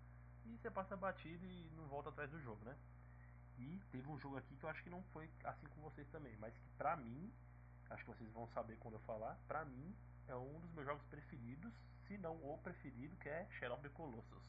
[0.45, 2.75] e você passa batido e não volta atrás do jogo, né?
[3.57, 6.35] E teve um jogo aqui que eu acho que não foi assim com vocês também,
[6.37, 7.33] mas que pra mim,
[7.89, 9.95] acho que vocês vão saber quando eu falar, pra mim
[10.27, 11.73] é um dos meus jogos preferidos,
[12.07, 14.43] se não o preferido, que é Shadow of the Colossus.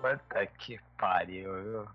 [0.00, 1.88] Puta que pariu, viu?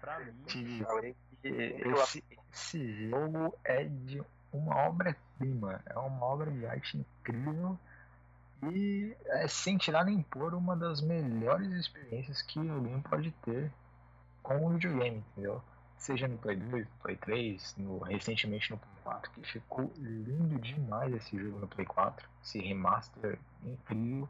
[0.00, 6.50] Pra mim, Te dizer que esse, esse jogo é de uma obra-prima, é uma obra
[6.50, 7.78] de arte incrível
[8.62, 13.70] e é sem tirar nem pôr uma das melhores experiências que alguém pode ter
[14.42, 15.62] com o videogame, entendeu?
[15.96, 20.58] Seja no Play 2, no Play 3, no, recentemente no Play 4, que ficou lindo
[20.58, 24.28] demais esse jogo no Play 4, esse remaster incrível.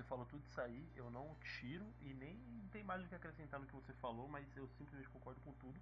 [0.00, 2.38] Você falou tudo isso aí, eu não tiro e nem
[2.72, 5.78] tem mais o que acrescentar no que você falou, mas eu simplesmente concordo com tudo.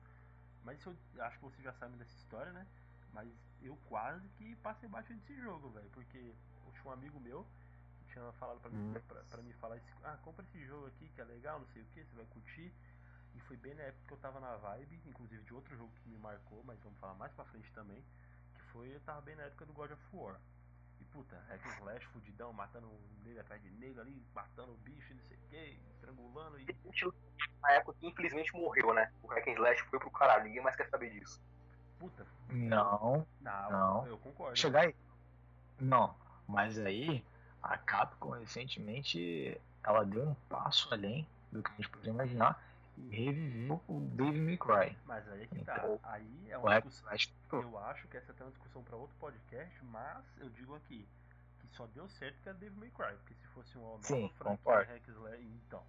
[0.65, 2.67] Mas eu acho que você já sabe dessa história, né?
[3.13, 3.31] Mas
[3.63, 5.89] eu quase que passei baixo desse jogo, velho.
[5.91, 7.47] Porque eu tinha um amigo meu
[8.01, 9.01] que tinha falado pra mim, Hum.
[9.07, 11.87] pra, pra mim falar ah, compra esse jogo aqui que é legal, não sei o
[11.87, 12.73] que, você vai curtir.
[13.35, 16.09] E foi bem na época que eu tava na vibe, inclusive de outro jogo que
[16.09, 18.03] me marcou, mas vamos falar mais pra frente também.
[18.55, 20.41] Que foi, eu tava bem na época do God of War.
[21.01, 22.89] E puta, hack and slash, fudidão, matando
[23.25, 26.67] nele atrás de negro ali, matando o bicho e não sei o que, estrangulando e.
[27.63, 29.11] Na época que infelizmente morreu, né?
[29.23, 31.41] O Hack and Slash foi pro caralho, ninguém mais quer saber disso.
[31.99, 34.07] Puta, Não, não, Não.
[34.07, 34.57] eu concordo.
[34.57, 34.95] chegar aí.
[35.81, 36.15] Não,
[36.47, 37.25] mas aí
[37.63, 42.63] a Capcom recentemente ela deu um passo além do que a gente podia imaginar
[43.11, 44.97] reviveu o Dave May Cry.
[45.05, 45.77] Mas aí é que tá.
[45.79, 47.13] Então, Aí é O uma and discussão.
[47.53, 51.07] Eu acho que essa é uma discussão pra outro podcast, mas eu digo aqui
[51.61, 54.31] que só deu certo que é Devil May Cry, porque se fosse uma nova Sim,
[54.37, 54.75] franquia.
[54.75, 55.83] Hack and Slash, então.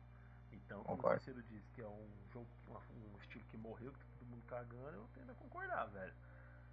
[0.51, 1.21] Então, como o Concordo.
[1.21, 4.97] Cícero disse que é um jogo, um estilo que morreu, que tá todo mundo cagando,
[4.97, 6.13] eu tendo a concordar, velho.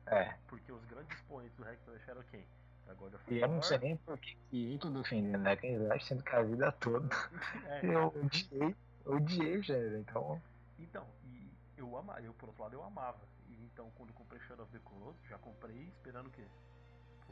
[0.06, 2.46] É, Porque os grandes expoentes do Hack Slash eram quem?
[2.88, 6.36] Of e eu não sei nem por que eu tô defendendo Hack Slash, sendo que
[6.36, 7.08] a vida toda
[7.66, 8.76] É, eu odiei,
[9.06, 10.40] odiei o gênero, então
[10.78, 13.20] Então, e eu amava, eu por outro lado eu amava.
[13.48, 16.46] E então quando eu comprei Shadow of the Colossus, já comprei esperando o quê?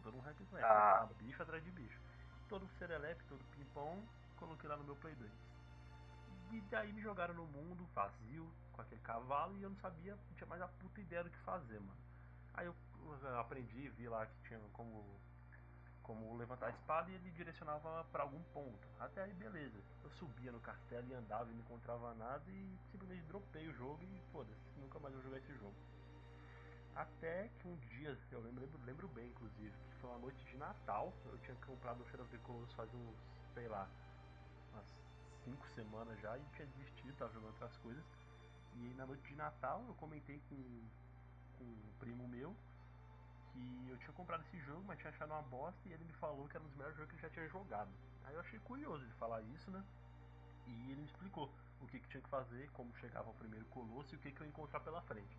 [0.03, 1.07] Todo um hack and slash, Ah.
[1.09, 1.15] né?
[1.19, 1.99] bicho atrás de bicho.
[2.49, 4.03] Todo serelepe, todo pimpão,
[4.37, 5.31] coloquei lá no meu Play 2.
[6.53, 10.35] E daí me jogaram no mundo vazio, com aquele cavalo, e eu não sabia, não
[10.37, 11.97] tinha mais a puta ideia do que fazer, mano.
[12.55, 12.75] Aí eu
[13.23, 15.05] eu aprendi, vi lá que tinha como
[16.05, 18.87] como levantar a espada e ele direcionava pra algum ponto.
[19.01, 19.79] Até aí, beleza.
[20.03, 24.03] Eu subia no castelo e andava e não encontrava nada e simplesmente dropei o jogo
[24.03, 25.75] e foda-se, nunca mais vou jogar esse jogo.
[26.95, 30.57] Até que um dia, eu lembro, lembro, lembro bem inclusive, que foi uma noite de
[30.57, 33.17] Natal, eu tinha comprado o Shadow of the Colossus faz uns,
[33.53, 33.89] sei lá,
[34.73, 34.87] umas
[35.45, 38.05] 5 semanas já e tinha desistido, tava jogando outras coisas.
[38.77, 40.89] E aí na noite de Natal eu comentei com,
[41.59, 42.55] com um primo meu
[43.55, 46.49] que eu tinha comprado esse jogo, mas tinha achado uma bosta e ele me falou
[46.49, 47.91] que era um dos melhores jogos que ele já tinha jogado.
[48.25, 49.83] Aí eu achei curioso de falar isso, né?
[50.67, 51.51] E ele me explicou
[51.81, 54.41] o que, que tinha que fazer, como chegava ao primeiro colosso e o que, que
[54.41, 55.39] eu ia encontrar pela frente.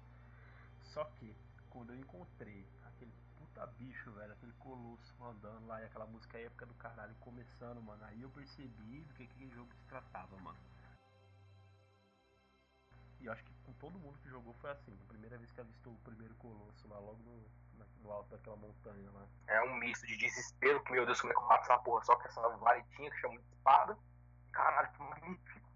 [0.81, 1.35] Só que,
[1.69, 6.65] quando eu encontrei aquele puta bicho, velho, aquele colosso andando lá e aquela música épica
[6.65, 10.59] do caralho começando, mano, aí eu percebi do que, que aquele jogo se tratava, mano.
[13.19, 14.95] E acho que com todo mundo que jogou foi assim.
[15.03, 17.43] A primeira vez que avistou o primeiro colosso lá, logo no,
[18.01, 19.27] no alto daquela montanha lá.
[19.47, 22.03] É um misto de desespero, que meu Deus, como é que eu mato essa porra
[22.03, 23.97] só com essa varetinha que chama de espada.
[24.51, 25.69] Caralho, que magnífico.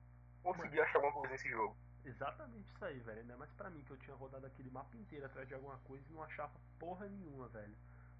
[0.43, 1.75] Consegui achar alguma coisa nesse jogo.
[2.05, 3.19] Exatamente isso aí, velho.
[3.19, 6.05] Ainda mais pra mim que eu tinha rodado aquele mapa inteiro atrás de alguma coisa
[6.09, 7.75] e não achava porra nenhuma, velho.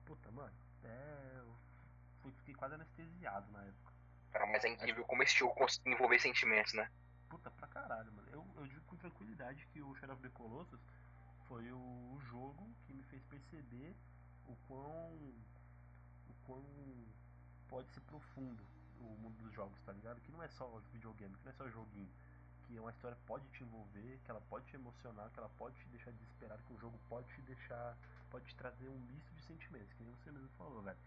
[0.06, 0.54] Puta, mano,
[0.84, 1.34] é.
[1.38, 1.56] Eu
[2.22, 3.94] fui, fiquei quase anestesiado na época.
[4.32, 6.90] Cara, mas é incrível como esse jogo consegue envolver sentimentos, né?
[7.30, 8.28] Puta pra caralho, mano.
[8.32, 10.80] Eu, eu digo com tranquilidade que o Shadow of the Colossus
[11.50, 13.96] foi o jogo que me fez perceber
[14.48, 15.12] o quão.
[16.30, 16.64] o quão
[17.68, 18.64] pode ser profundo
[19.00, 20.22] o mundo dos jogos, tá ligado?
[20.22, 22.10] Que não é só videogame, que não é só joguinho.
[22.68, 25.88] Que uma história pode te envolver, que ela pode te emocionar, que ela pode te
[25.88, 27.98] deixar desesperado, que o jogo pode te deixar.
[28.30, 30.98] pode te trazer um misto de sentimentos, que nem você mesmo falou, velho.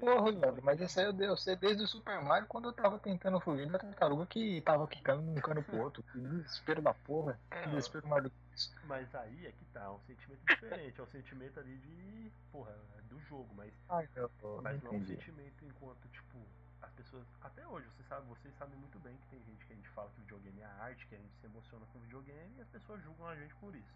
[0.00, 2.98] Porra, foi- mas isso aí eu eu sei desde o Super Mario quando eu tava
[2.98, 6.02] tentando fugir da tartaruga que tava quicando de um cano pro outro.
[6.04, 7.38] Que desespero da porra.
[7.50, 8.74] Que desespero mais do que isso.
[8.84, 12.32] Mas aí é que tá, é um sentimento diferente, é um sentimento ali de.
[12.50, 16.38] porra, é do jogo, mas, Ai, eu não mas não é um sentimento enquanto, tipo,
[16.80, 17.26] as pessoas.
[17.42, 20.08] Até hoje, você sabe, vocês sabem muito bem que tem gente que a gente fala
[20.10, 23.26] que videogame é arte, que a gente se emociona com videogame e as pessoas julgam
[23.26, 23.94] a gente por isso.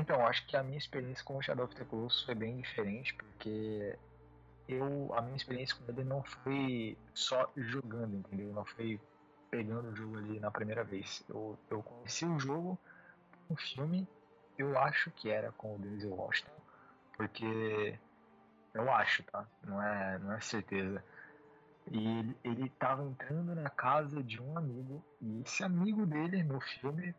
[0.00, 3.14] Então, acho que a minha experiência com o Shadow of the Colossus foi bem diferente,
[3.14, 3.98] porque
[4.66, 8.50] eu, a minha experiência com ele não foi só jogando, entendeu?
[8.50, 8.98] Não foi
[9.50, 11.22] pegando o jogo ali na primeira vez.
[11.28, 12.78] Eu, eu conheci o jogo,
[13.50, 14.08] um filme,
[14.56, 16.62] eu acho que era com o Denzel Washington,
[17.18, 17.98] porque
[18.72, 19.46] eu acho, tá?
[19.62, 21.04] Não é, não é certeza.
[21.90, 26.58] E ele, ele tava entrando na casa de um amigo, e esse amigo dele no
[26.58, 27.14] filme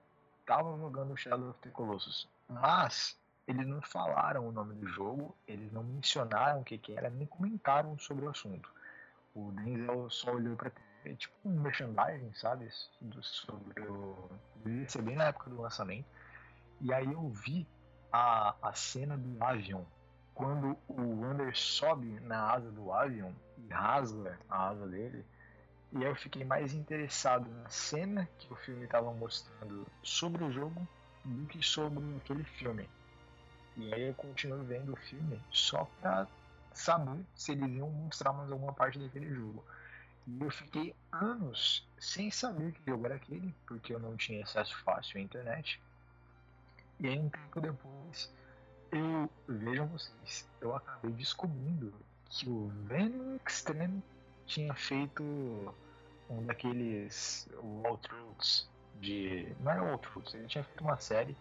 [0.48, 2.28] tava jogando Shadow of the Colossus.
[2.52, 7.10] Mas eles não falaram o nome do jogo, eles não mencionaram o que, que era,
[7.10, 8.70] nem comentaram sobre o assunto.
[9.34, 12.68] O Denzel só olhou pra TV, tipo um merchandising, sabe?
[13.00, 14.30] Do, sobre o.
[14.58, 16.06] Devia ser bem na época do lançamento.
[16.82, 17.66] E aí eu vi
[18.12, 19.88] a, a cena do avião.
[20.34, 25.26] Quando o Wander sobe na asa do avião e rasga a asa dele,
[25.94, 30.88] E eu fiquei mais interessado na cena que o filme estava mostrando sobre o jogo
[31.24, 32.90] do que sobre aquele filme.
[33.78, 36.28] E aí eu continuo vendo o filme só pra
[36.74, 39.64] saber se eles iam mostrar mais alguma parte daquele jogo.
[40.28, 44.78] E eu fiquei anos sem saber que jogo era aquele, porque eu não tinha acesso
[44.84, 45.82] fácil à internet.
[47.00, 48.32] E aí um tempo depois,
[48.92, 51.94] eu vejam vocês, eu acabei descobrindo
[52.30, 54.04] que o Venom Extreme
[54.46, 55.24] tinha feito
[56.30, 58.70] um daqueles Waltruths
[59.00, 59.56] de.
[59.60, 61.36] Não era Waltruths, ele tinha feito uma série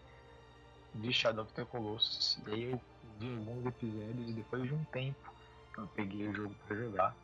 [0.93, 2.39] de Shadow of the Colossus.
[2.47, 2.81] E aí eu
[3.19, 5.31] vi alguns episódios e depois de um tempo
[5.77, 7.15] eu peguei o jogo pra jogar,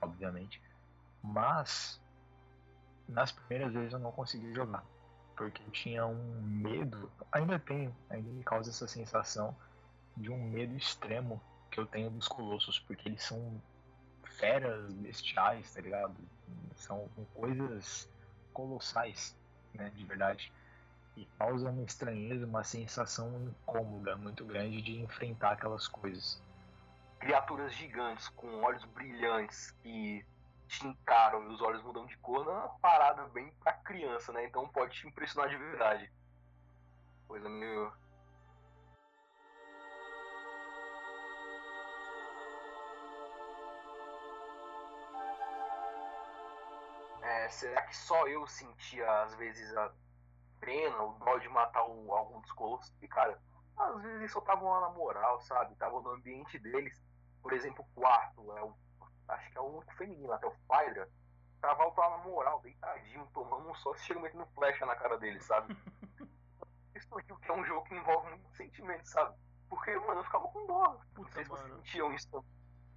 [0.00, 0.60] obviamente.
[1.22, 2.00] Mas
[3.08, 4.84] nas primeiras vezes eu não consegui jogar.
[5.36, 9.54] Porque eu tinha um medo, ainda tenho, ainda me causa essa sensação
[10.16, 13.60] de um medo extremo que eu tenho dos colossos, porque eles são
[14.38, 16.14] feras bestiais, tá ligado?
[16.76, 18.08] São coisas
[18.52, 19.36] colossais,
[19.74, 20.52] né, de verdade.
[21.16, 26.42] E causa uma estranheza, uma sensação incômoda muito grande de enfrentar aquelas coisas.
[27.20, 30.24] Criaturas gigantes com olhos brilhantes que
[30.66, 34.32] te encaram e os olhos mudam de cor, não é uma parada bem pra criança,
[34.32, 34.44] né?
[34.46, 36.10] Então pode te impressionar de verdade.
[37.28, 37.92] Coisa meio.
[47.24, 49.90] É, será que só eu sentia às vezes a
[50.60, 52.92] pena, o dó de matar o, algum dos colossos?
[53.00, 53.40] E cara,
[53.78, 55.72] às vezes eles só estavam lá na moral, sabe?
[55.72, 57.02] Estavam no ambiente deles.
[57.42, 58.76] Por exemplo, o quarto, é o,
[59.28, 61.08] acho que é o único feminino, até o Fydra.
[61.62, 65.74] Tava lá na moral, deitadinho, tomando um só, chega metendo flecha na cara dele, sabe?
[66.94, 69.34] Isso aqui que é um jogo que envolve muito sentimento, sabe?
[69.68, 70.92] Porque, mano, eu ficava com dó.
[70.92, 71.82] Não Puta, sei se vocês mano.
[71.82, 72.44] sentiam isso.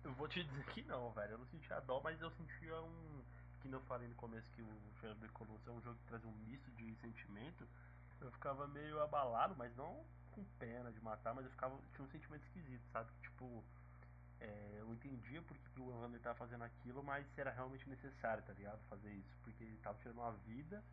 [0.04, 1.32] Eu vou te dizer que não, velho.
[1.32, 3.17] Eu não sentia dó, mas eu sentia um.
[3.62, 6.24] Que eu falei no começo que o Shadow the Colossus é um jogo que traz
[6.26, 7.68] um misto de sentimento.
[8.22, 11.78] Eu ficava meio abalado, mas não com pena de matar, mas eu ficava.
[11.94, 13.10] Tinha um sentimento esquisito, sabe?
[13.22, 13.64] Tipo.
[14.40, 18.54] é, eu entendia porque que o Wander tava fazendo aquilo, mas era realmente necessário, tá
[18.54, 18.80] ligado?
[18.90, 19.38] Fazer isso.
[19.44, 20.84] Porque ele tava tirando uma vida.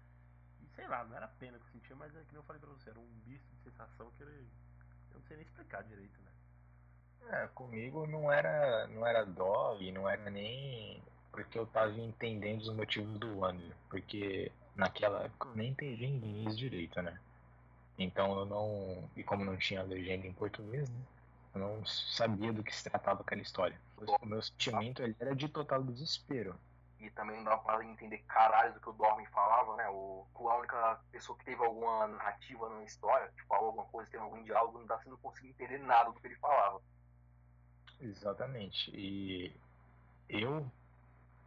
[0.63, 2.71] E sei lá, não era pena que eu sentia, mas é que eu falei pra
[2.71, 4.49] você, era um misto de sensação que ele.
[5.11, 6.33] Eu não sei nem explicar direito, né?
[7.31, 11.03] É, comigo não era, não era dó e não era nem
[11.35, 16.57] porque eu tava entendendo os motivos do Wander, porque naquela época eu nem entendi inglês
[16.57, 17.19] direito, né?
[17.99, 19.11] Então eu não.
[19.17, 21.01] E como não tinha legenda em português, né?
[21.55, 23.79] Eu não sabia do que se tratava aquela história.
[24.21, 26.57] O meu sentimento ele era de total desespero.
[26.99, 29.89] E também não dava pra entender caralho do que o Dorme falava, né?
[29.91, 34.23] O, a única pessoa que teve alguma narrativa na história, tipo, falou alguma coisa, teve
[34.23, 36.81] algum diálogo, não dá você não conseguia entender nada do que ele falava.
[38.01, 38.91] Exatamente.
[38.91, 39.55] E
[40.29, 40.67] eu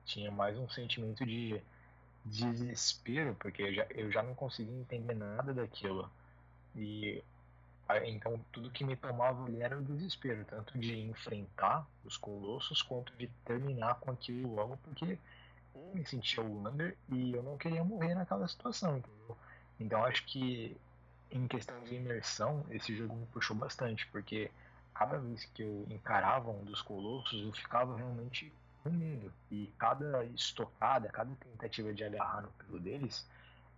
[0.07, 1.61] tinha mais um sentimento de
[2.25, 6.09] desespero, porque eu já, eu já não conseguia entender nada daquilo.
[6.75, 7.23] E
[8.05, 13.13] então tudo que me tomava ali era o desespero, tanto de enfrentar os colossos quanto
[13.13, 15.17] de terminar com aquilo logo, porque
[15.75, 19.37] eu me sentia o Wander e eu não queria morrer naquela situação, entendeu?
[19.79, 20.75] Então acho que
[21.31, 24.49] em questão de imersão, esse jogo me puxou bastante, porque
[24.93, 28.51] cada vez que eu encarava um dos colossos, eu ficava realmente
[28.87, 29.31] com medo.
[29.51, 33.27] E cada estocada, cada tentativa de agarrar no pelo deles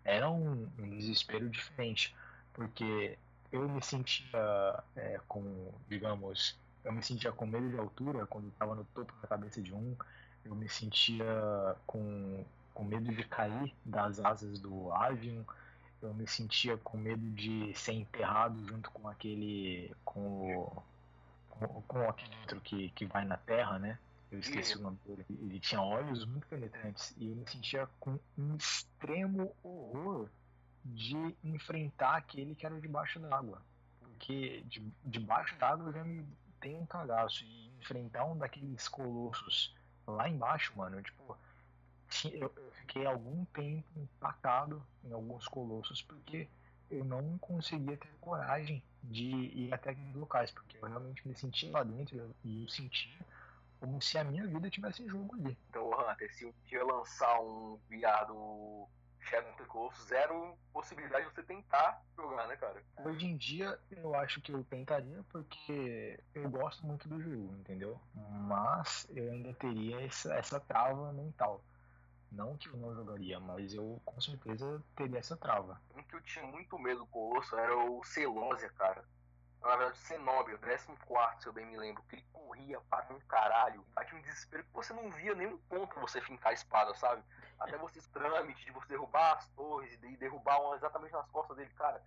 [0.05, 2.15] era um, um desespero diferente.
[2.53, 3.17] Porque
[3.51, 8.75] eu me sentia é, com, digamos, eu me sentia com medo de altura quando estava
[8.75, 9.95] no topo da cabeça de um,
[10.45, 11.25] eu me sentia
[11.85, 15.45] com, com medo de cair das asas do avião,
[16.01, 20.83] eu me sentia com medo de ser enterrado junto com aquele, com o,
[21.49, 23.99] com, com aquele outro que, que vai na terra, né?
[24.31, 25.25] Eu esqueci o nome dele.
[25.29, 30.29] Ele tinha olhos muito penetrantes e eu me sentia com um extremo horror
[30.85, 33.61] de enfrentar aquele que era debaixo d'água.
[33.99, 36.25] Porque de, debaixo d'água eu já me
[36.59, 37.43] tenho um cagaço.
[37.43, 39.75] E enfrentar um daqueles colossos
[40.05, 41.37] lá embaixo, mano, eu, tipo,
[42.09, 46.47] ti- eu, eu fiquei algum tempo empacado em alguns colossos porque
[46.89, 51.71] eu não conseguia ter coragem de ir até aqueles locais, porque eu realmente me sentia
[51.71, 53.17] lá dentro e eu sentia
[53.79, 55.57] como se a minha vida tivesse em jogo ali.
[55.69, 58.87] Então, Hunter, se um dia lançar um viado
[59.21, 62.81] Shadow of the Colossus, zero possibilidade de você tentar jogar, né, cara?
[62.97, 67.99] Hoje em dia eu acho que eu tentaria porque eu gosto muito do jogo, entendeu?
[68.47, 71.61] Mas eu ainda teria essa, essa trava mental.
[72.31, 75.81] Não que eu não jogaria, mas eu com certeza teria essa trava.
[75.95, 79.03] Um que eu tinha muito medo do Colosso era o Celosia, cara.
[79.61, 83.85] Na verdade, Cenobio, 14, se eu bem me lembro, que ele corria para um caralho,
[83.93, 87.21] bate um desespero que você não via nenhum ponto você fincar a espada, sabe?
[87.59, 91.69] Até você trâmite de você derrubar as torres e derrubar uma exatamente nas costas dele,
[91.71, 92.01] cara.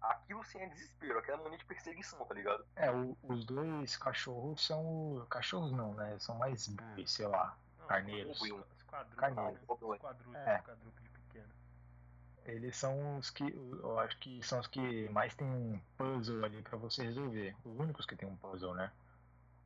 [0.00, 2.66] Aquilo sim é desespero, aquela mania de perseguição, tá ligado?
[2.76, 5.24] É, o- os dois cachorros são.
[5.30, 6.18] Cachorros não, né?
[6.18, 7.56] São mais boi, sei lá.
[7.78, 8.36] Não, Carneiros.
[8.36, 10.26] Esquadrúpedes, Esquadrúpedes, Carneiros.
[10.26, 10.44] né?
[10.54, 10.62] É.
[12.46, 13.44] Eles são os que.
[13.44, 17.54] Eu acho que são os que mais tem um puzzle ali pra você resolver.
[17.64, 18.92] Os únicos que tem um puzzle, né?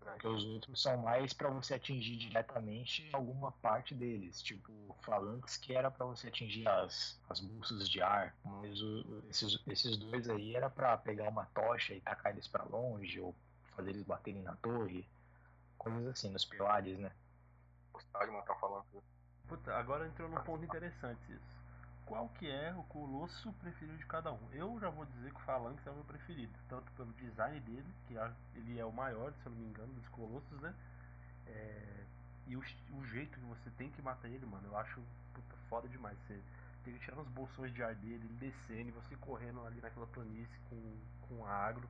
[0.01, 4.43] Porque os outros são mais pra você atingir diretamente alguma parte deles.
[4.43, 4.73] Tipo,
[5.03, 8.35] falantes que era pra você atingir as, as bolsas de ar.
[8.45, 12.65] Mas o- esses, esses dois aí era pra pegar uma tocha e tacar eles pra
[12.65, 13.35] longe, ou
[13.77, 15.07] fazer eles baterem na torre.
[15.79, 17.13] Coisas assim, nos pilares, né?
[17.93, 18.85] Gostava de matar falando.
[19.49, 21.60] Puta, agora entrou num ponto interessante isso.
[22.11, 24.49] Qual que é o colosso preferido de cada um?
[24.51, 27.87] Eu já vou dizer que o Phalanx é o meu preferido, tanto pelo design dele,
[28.09, 28.17] que
[28.59, 30.75] ele é o maior, se eu não me engano, dos colossos, né?
[31.47, 32.05] É,
[32.49, 35.01] e o, o jeito que você tem que matar ele, mano, eu acho
[35.33, 36.19] puta, foda demais.
[36.27, 36.43] Você
[36.85, 40.09] tem que tirar os bolsões de ar dele, ele descendo, e você correndo ali naquela
[40.09, 40.99] planície com,
[41.29, 41.89] com agro.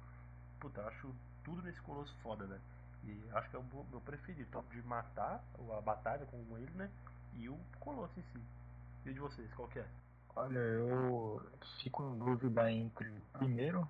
[0.61, 2.61] Puta, eu acho tudo nesse colosso foda, né?
[3.05, 5.43] E acho que é o meu preferido, tanto de matar
[5.79, 6.91] a batalha com ele, né?
[7.37, 8.45] E o colosso em si.
[9.07, 9.89] E de vocês, qual que é?
[10.37, 11.43] Olha, eu
[11.83, 13.89] fico em dúvida entre o primeiro,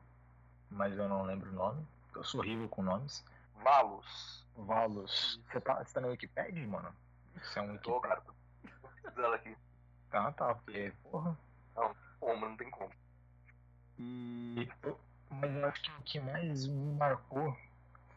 [0.71, 1.87] mas eu não lembro o nome.
[2.15, 3.25] Eu sou horrível com nomes.
[3.63, 4.45] Valos.
[4.57, 5.41] Valos.
[5.51, 6.93] Você tá, você tá na Wikipedia, mano?
[7.43, 8.23] Você é um Tô, Wikipedia.
[8.23, 9.15] cara.
[9.15, 9.57] Tô aqui.
[10.11, 11.37] Tá, tá, porque, porra.
[12.19, 12.91] Pô, mas não tem como.
[13.99, 14.99] E, eu-
[15.31, 17.57] mas eu acho que o que mais me marcou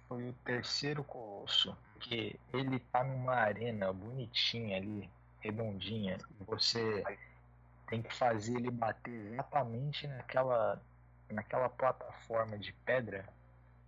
[0.08, 1.78] foi o terceiro colosso.
[1.94, 5.10] Porque ele tá numa arena bonitinha ali,
[5.40, 7.04] redondinha, e você
[7.88, 10.82] tem que fazer ele bater exatamente naquela,
[11.30, 13.26] naquela plataforma de pedra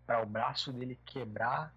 [0.06, 1.74] para o braço dele quebrar,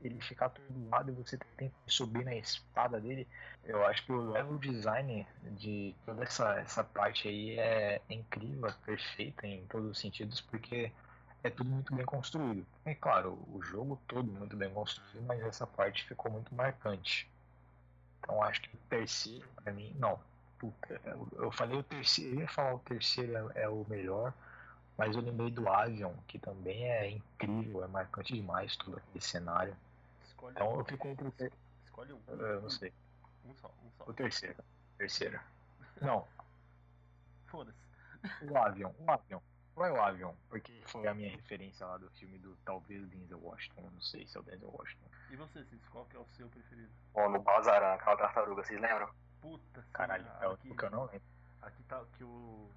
[0.00, 3.26] ele ficar atordoado e você tem que subir na espada dele.
[3.64, 8.72] Eu acho que o level design de toda essa, essa parte aí é incrível, é
[8.84, 10.92] perfeita em todos os sentidos, porque
[11.42, 12.66] é tudo muito bem construído.
[12.84, 17.30] É claro, o jogo todo muito bem construído, mas essa parte ficou muito marcante.
[18.18, 20.18] Então acho que o terceiro, pra mim, não.
[20.62, 21.00] Puta,
[21.32, 24.32] eu, falei o terceiro, eu ia falar o terceiro é, é o melhor,
[24.96, 29.76] mas eu lembrei do Avion, que também é incrível, é marcante demais todo aquele cenário.
[30.24, 30.78] Escolhe Então um.
[30.78, 31.52] eu fico entre o ter-
[31.84, 32.20] Escolhe um.
[32.28, 32.92] eu não sei,
[33.44, 34.04] Um só, um só.
[34.08, 34.62] o terceiro.
[34.98, 35.40] Terceiro.
[36.00, 36.26] Não,
[37.48, 37.76] Foda-se.
[38.42, 39.40] o Avion, o Avion.
[39.74, 43.80] Vai o Avion, porque foi a minha referência lá do filme do talvez Denzel Washington,
[43.84, 45.06] eu não sei se é o Denzel Washington.
[45.30, 46.90] E você, Cis, qual que é o seu preferido?
[47.14, 49.08] Ó, no Bazaran, aquela tartaruga, vocês lembram?
[49.42, 51.20] Puta, Caralho, é o que eu não lembro.
[51.60, 52.70] aqui tá que o,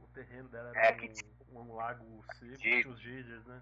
[0.00, 1.10] o terreno dela É, era que
[1.52, 3.60] um, um lago seco, tinha os geysers, né?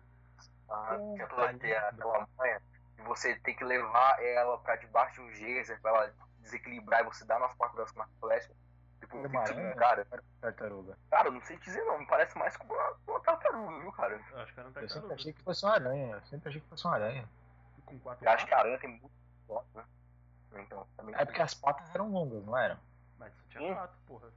[0.68, 2.62] Ah, Hum, que tem aquela manha
[2.98, 7.04] e você tem que levar ela pra debaixo de um geyser pra ela desequilibrar e
[7.04, 8.52] você dá nas quatro das com uma flecha.
[9.00, 9.70] Tipo, Uma fica aranha?
[9.72, 10.06] um cara.
[10.40, 10.98] Tartaruga.
[11.10, 14.20] Cara, eu não sei dizer não, me parece mais com uma, uma tartaruga, viu, cara?
[14.30, 15.14] Eu acho que era um Eu sempre tartaruga.
[15.14, 17.28] achei que fosse uma aranha, eu sempre achei que fosse uma aranha.
[17.86, 19.10] Com quatro Eu acho que a aranha tem muito
[19.46, 19.84] forte, né?
[20.60, 21.14] Então, também.
[21.16, 22.78] É porque as patas eram longas, não eram?
[23.18, 23.74] Mas tinha Hum.
[23.74, 24.28] quatro, porra.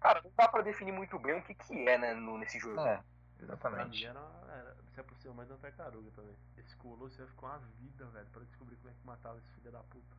[0.00, 2.80] Cara, não dá pra definir muito bem o que que é, né, no, nesse jogo.
[2.80, 3.04] É, Pra
[3.46, 4.06] mim exatamente.
[4.06, 6.36] era, era se aproxima mais da tartaruga também.
[6.56, 9.70] Esse colosso ia ficar uma vida, velho, pra descobrir como é que matava esse filho
[9.70, 10.16] da puta.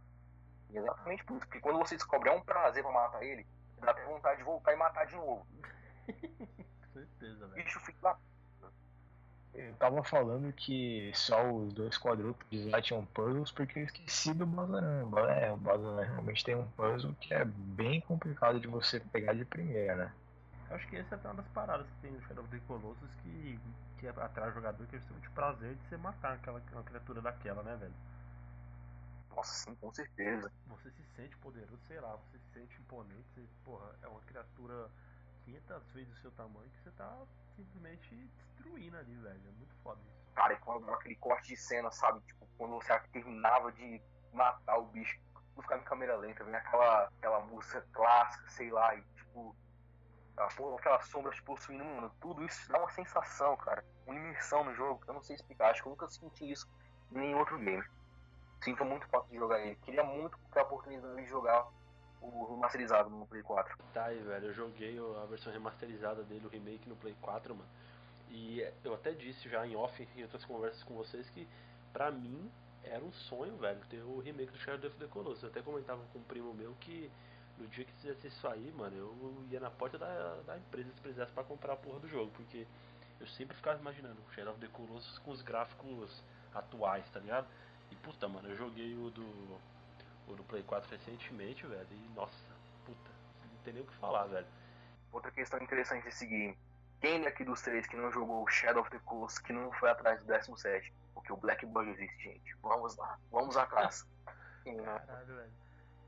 [0.70, 3.46] Exatamente por isso, porque quando você descobre é um prazer pra matar ele,
[3.80, 5.46] dá até vontade de voltar e matar de novo.
[6.08, 7.64] Com certeza, velho.
[7.64, 8.20] bicho fica lá.
[9.54, 14.46] Eu tava falando que só os dois quadrúpedes lá tinham puzzles porque eu esqueci do
[14.46, 15.10] Bazaran.
[15.30, 19.44] É, o Bazaran realmente tem um puzzle que é bem complicado de você pegar de
[19.46, 20.14] primeira, né?
[20.70, 23.10] Eu acho que essa é uma das paradas que tem no Shadow of the Colossus
[23.24, 23.60] que,
[23.98, 27.64] que atrai o jogador, que é o prazer de você matar aquela, aquela criatura daquela,
[27.64, 27.94] né, velho?
[29.36, 30.52] Nossa, sim, com certeza.
[30.68, 34.90] Você se sente poderoso, sei lá, você se sente imponente, você, porra, é uma criatura
[35.46, 37.26] 500 vezes o seu tamanho que você tá
[37.60, 39.42] simplesmente destruindo ali, velho.
[39.48, 40.34] É muito foda isso.
[40.34, 42.22] Cara, e quando aquele corte de cena, sabe?
[42.22, 44.02] Tipo, quando você terminava de
[44.34, 48.96] matar o bicho, tudo ficava em câmera lenta, vem aquela, aquela música clássica, sei lá,
[48.96, 49.56] e tipo.
[50.78, 53.84] Aquelas sombras possuindo, mano, tudo isso dá uma sensação, cara.
[54.08, 55.72] Uma imersão no jogo, eu não sei explicar.
[55.72, 56.66] Acho que eu nunca senti isso
[57.12, 57.84] em nenhum outro game.
[58.64, 59.76] Sinto muito falta de jogar ele.
[59.84, 61.68] Queria muito ter a oportunidade de jogar
[62.22, 63.78] o remasterizado no Play 4.
[63.94, 67.70] Tá aí, velho, eu joguei a versão remasterizada dele, o remake no Play 4, mano.
[68.30, 71.48] E eu até disse já em off, em outras conversas com vocês, que
[71.92, 72.52] pra mim
[72.84, 75.44] era um sonho, velho, ter o remake do Shadow of the Colossus.
[75.44, 77.10] Eu até comentava com um primo meu que
[77.58, 81.02] no dia que fizesse isso aí, mano, eu ia na porta da, da empresa se
[81.02, 82.66] precisasse pra comprar a porra do jogo, porque
[83.20, 87.48] eu sempre ficava imaginando o Shadow of the Colossus com os gráficos atuais, tá ligado?
[87.92, 89.60] E puta, mano, eu joguei o do.
[90.36, 92.56] Do Play 4 recentemente, velho, e nossa,
[92.86, 93.12] puta,
[93.52, 94.48] não tem nem o que falar, velho.
[95.12, 96.58] Outra questão interessante desse game.
[97.02, 100.20] Quem daqui dos três que não jogou Shadow of the Colossus que não foi atrás
[100.20, 100.94] do 17?
[101.14, 102.56] Porque o Blackbird existe, gente.
[102.62, 104.06] Vamos lá, vamos à caça.
[104.64, 105.52] Caralho, velho.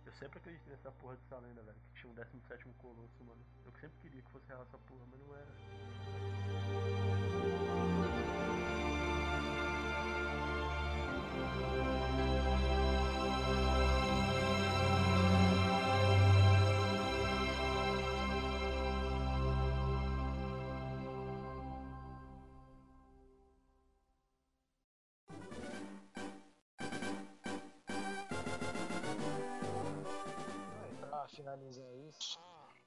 [0.05, 3.41] Eu sempre acreditei nessa porra dessa lenda, velho, que tinha um 17 Colosso, mano.
[3.65, 5.47] Eu sempre queria que fosse real essa porra, mas não era.
[31.51, 32.39] Finalizar isso,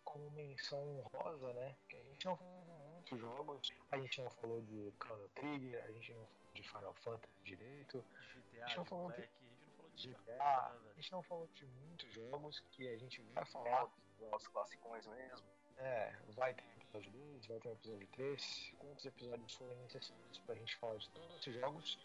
[0.04, 1.76] como menção honrosa, né?
[1.88, 3.72] Que a gente não falou de jogos.
[3.90, 7.98] A gente não falou de Chrono Trigger, a gente não falou de Final Fantasy direito,
[7.98, 10.32] GTA, Deixa eu de falar um Black, a gente não falou de GTA.
[10.32, 10.94] GTA, A velho.
[10.96, 13.88] gente não falou de muitos jogos que a gente vai falar.
[14.32, 15.46] Os classicões mesmo.
[15.76, 18.72] É, vai ter um episódio 2, vai ter um episódio 3.
[18.78, 21.98] Quantos episódios forem necessários pra gente falar de todos esses jogos?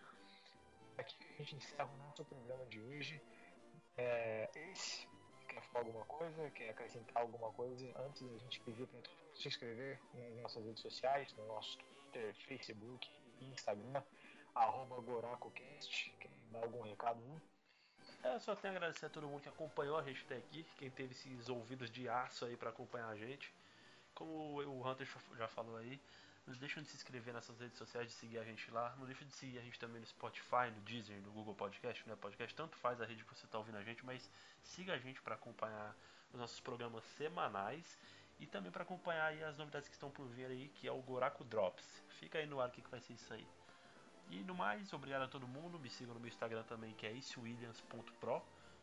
[0.98, 3.22] Aqui a gente encerra o nosso programa de hoje.
[3.96, 5.08] É, esse
[5.74, 9.02] alguma coisa, quer acrescentar alguma coisa antes da gente pedir para
[9.36, 13.10] se inscrever nas nossas redes sociais, no nosso Twitter, Facebook
[13.40, 14.04] e Instagram,
[14.56, 16.14] arroba GoracoCast.
[16.20, 17.20] Quer dar algum recado?
[17.22, 17.42] Né?
[18.24, 20.66] É, eu só tenho a agradecer a todo mundo que acompanhou a gente até aqui,
[20.78, 23.54] quem teve esses ouvidos de aço aí pra acompanhar a gente.
[24.14, 25.08] Como o Hunter
[25.38, 26.00] já falou aí,
[26.48, 28.96] não deixam de se inscrever nessas redes sociais, de seguir a gente lá.
[28.98, 32.16] Não deixa de seguir a gente também no Spotify, no Deezer, no Google Podcast, né?
[32.16, 34.30] Podcast, tanto faz a rede que você está ouvindo a gente, mas
[34.64, 35.96] siga a gente para acompanhar
[36.34, 37.98] os nossos programas semanais
[38.40, 41.02] e também para acompanhar aí as novidades que estão por vir aí, que é o
[41.02, 42.04] Goraku Drops.
[42.20, 43.46] Fica aí no ar o que, que vai ser isso aí.
[44.30, 45.80] E no mais, obrigado a todo mundo.
[45.80, 48.42] Me sigam no meu Instagram também, que é iswilliams.pro.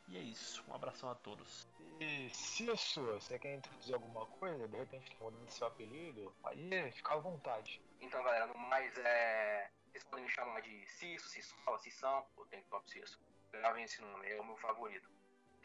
[0.08, 0.62] E é isso.
[0.68, 1.66] Um abração a todos.
[1.98, 7.16] E se você quer introduzir alguma coisa, de repente mudando seu apelido, aí fica à
[7.16, 7.80] vontade.
[8.00, 9.70] Então, galera, no mais, é...
[9.90, 13.18] vocês podem me chamar de Cisso, Cissola, Cissão, ou tem top Cisso.
[13.50, 15.08] Gravem esse nome, é o meu favorito.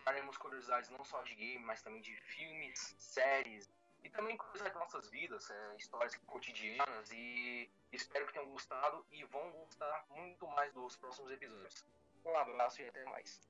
[0.05, 3.69] Faremos curiosidades não só de game, mas também de filmes, séries
[4.03, 9.23] e também curiosidades das nossas vidas, é, histórias cotidianas e espero que tenham gostado e
[9.25, 11.85] vão gostar muito mais dos próximos episódios.
[12.25, 13.41] Um abraço e até mais.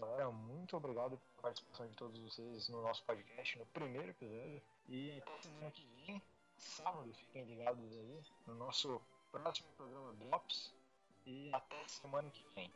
[0.00, 4.62] Galera, muito obrigado pela participação de todos vocês no nosso podcast, no primeiro episódio.
[4.88, 6.22] E até semana que vem,
[6.56, 9.00] sábado, fiquem ligados aí no nosso
[9.30, 10.74] próximo programa Drops.
[11.26, 12.70] E até semana que vem.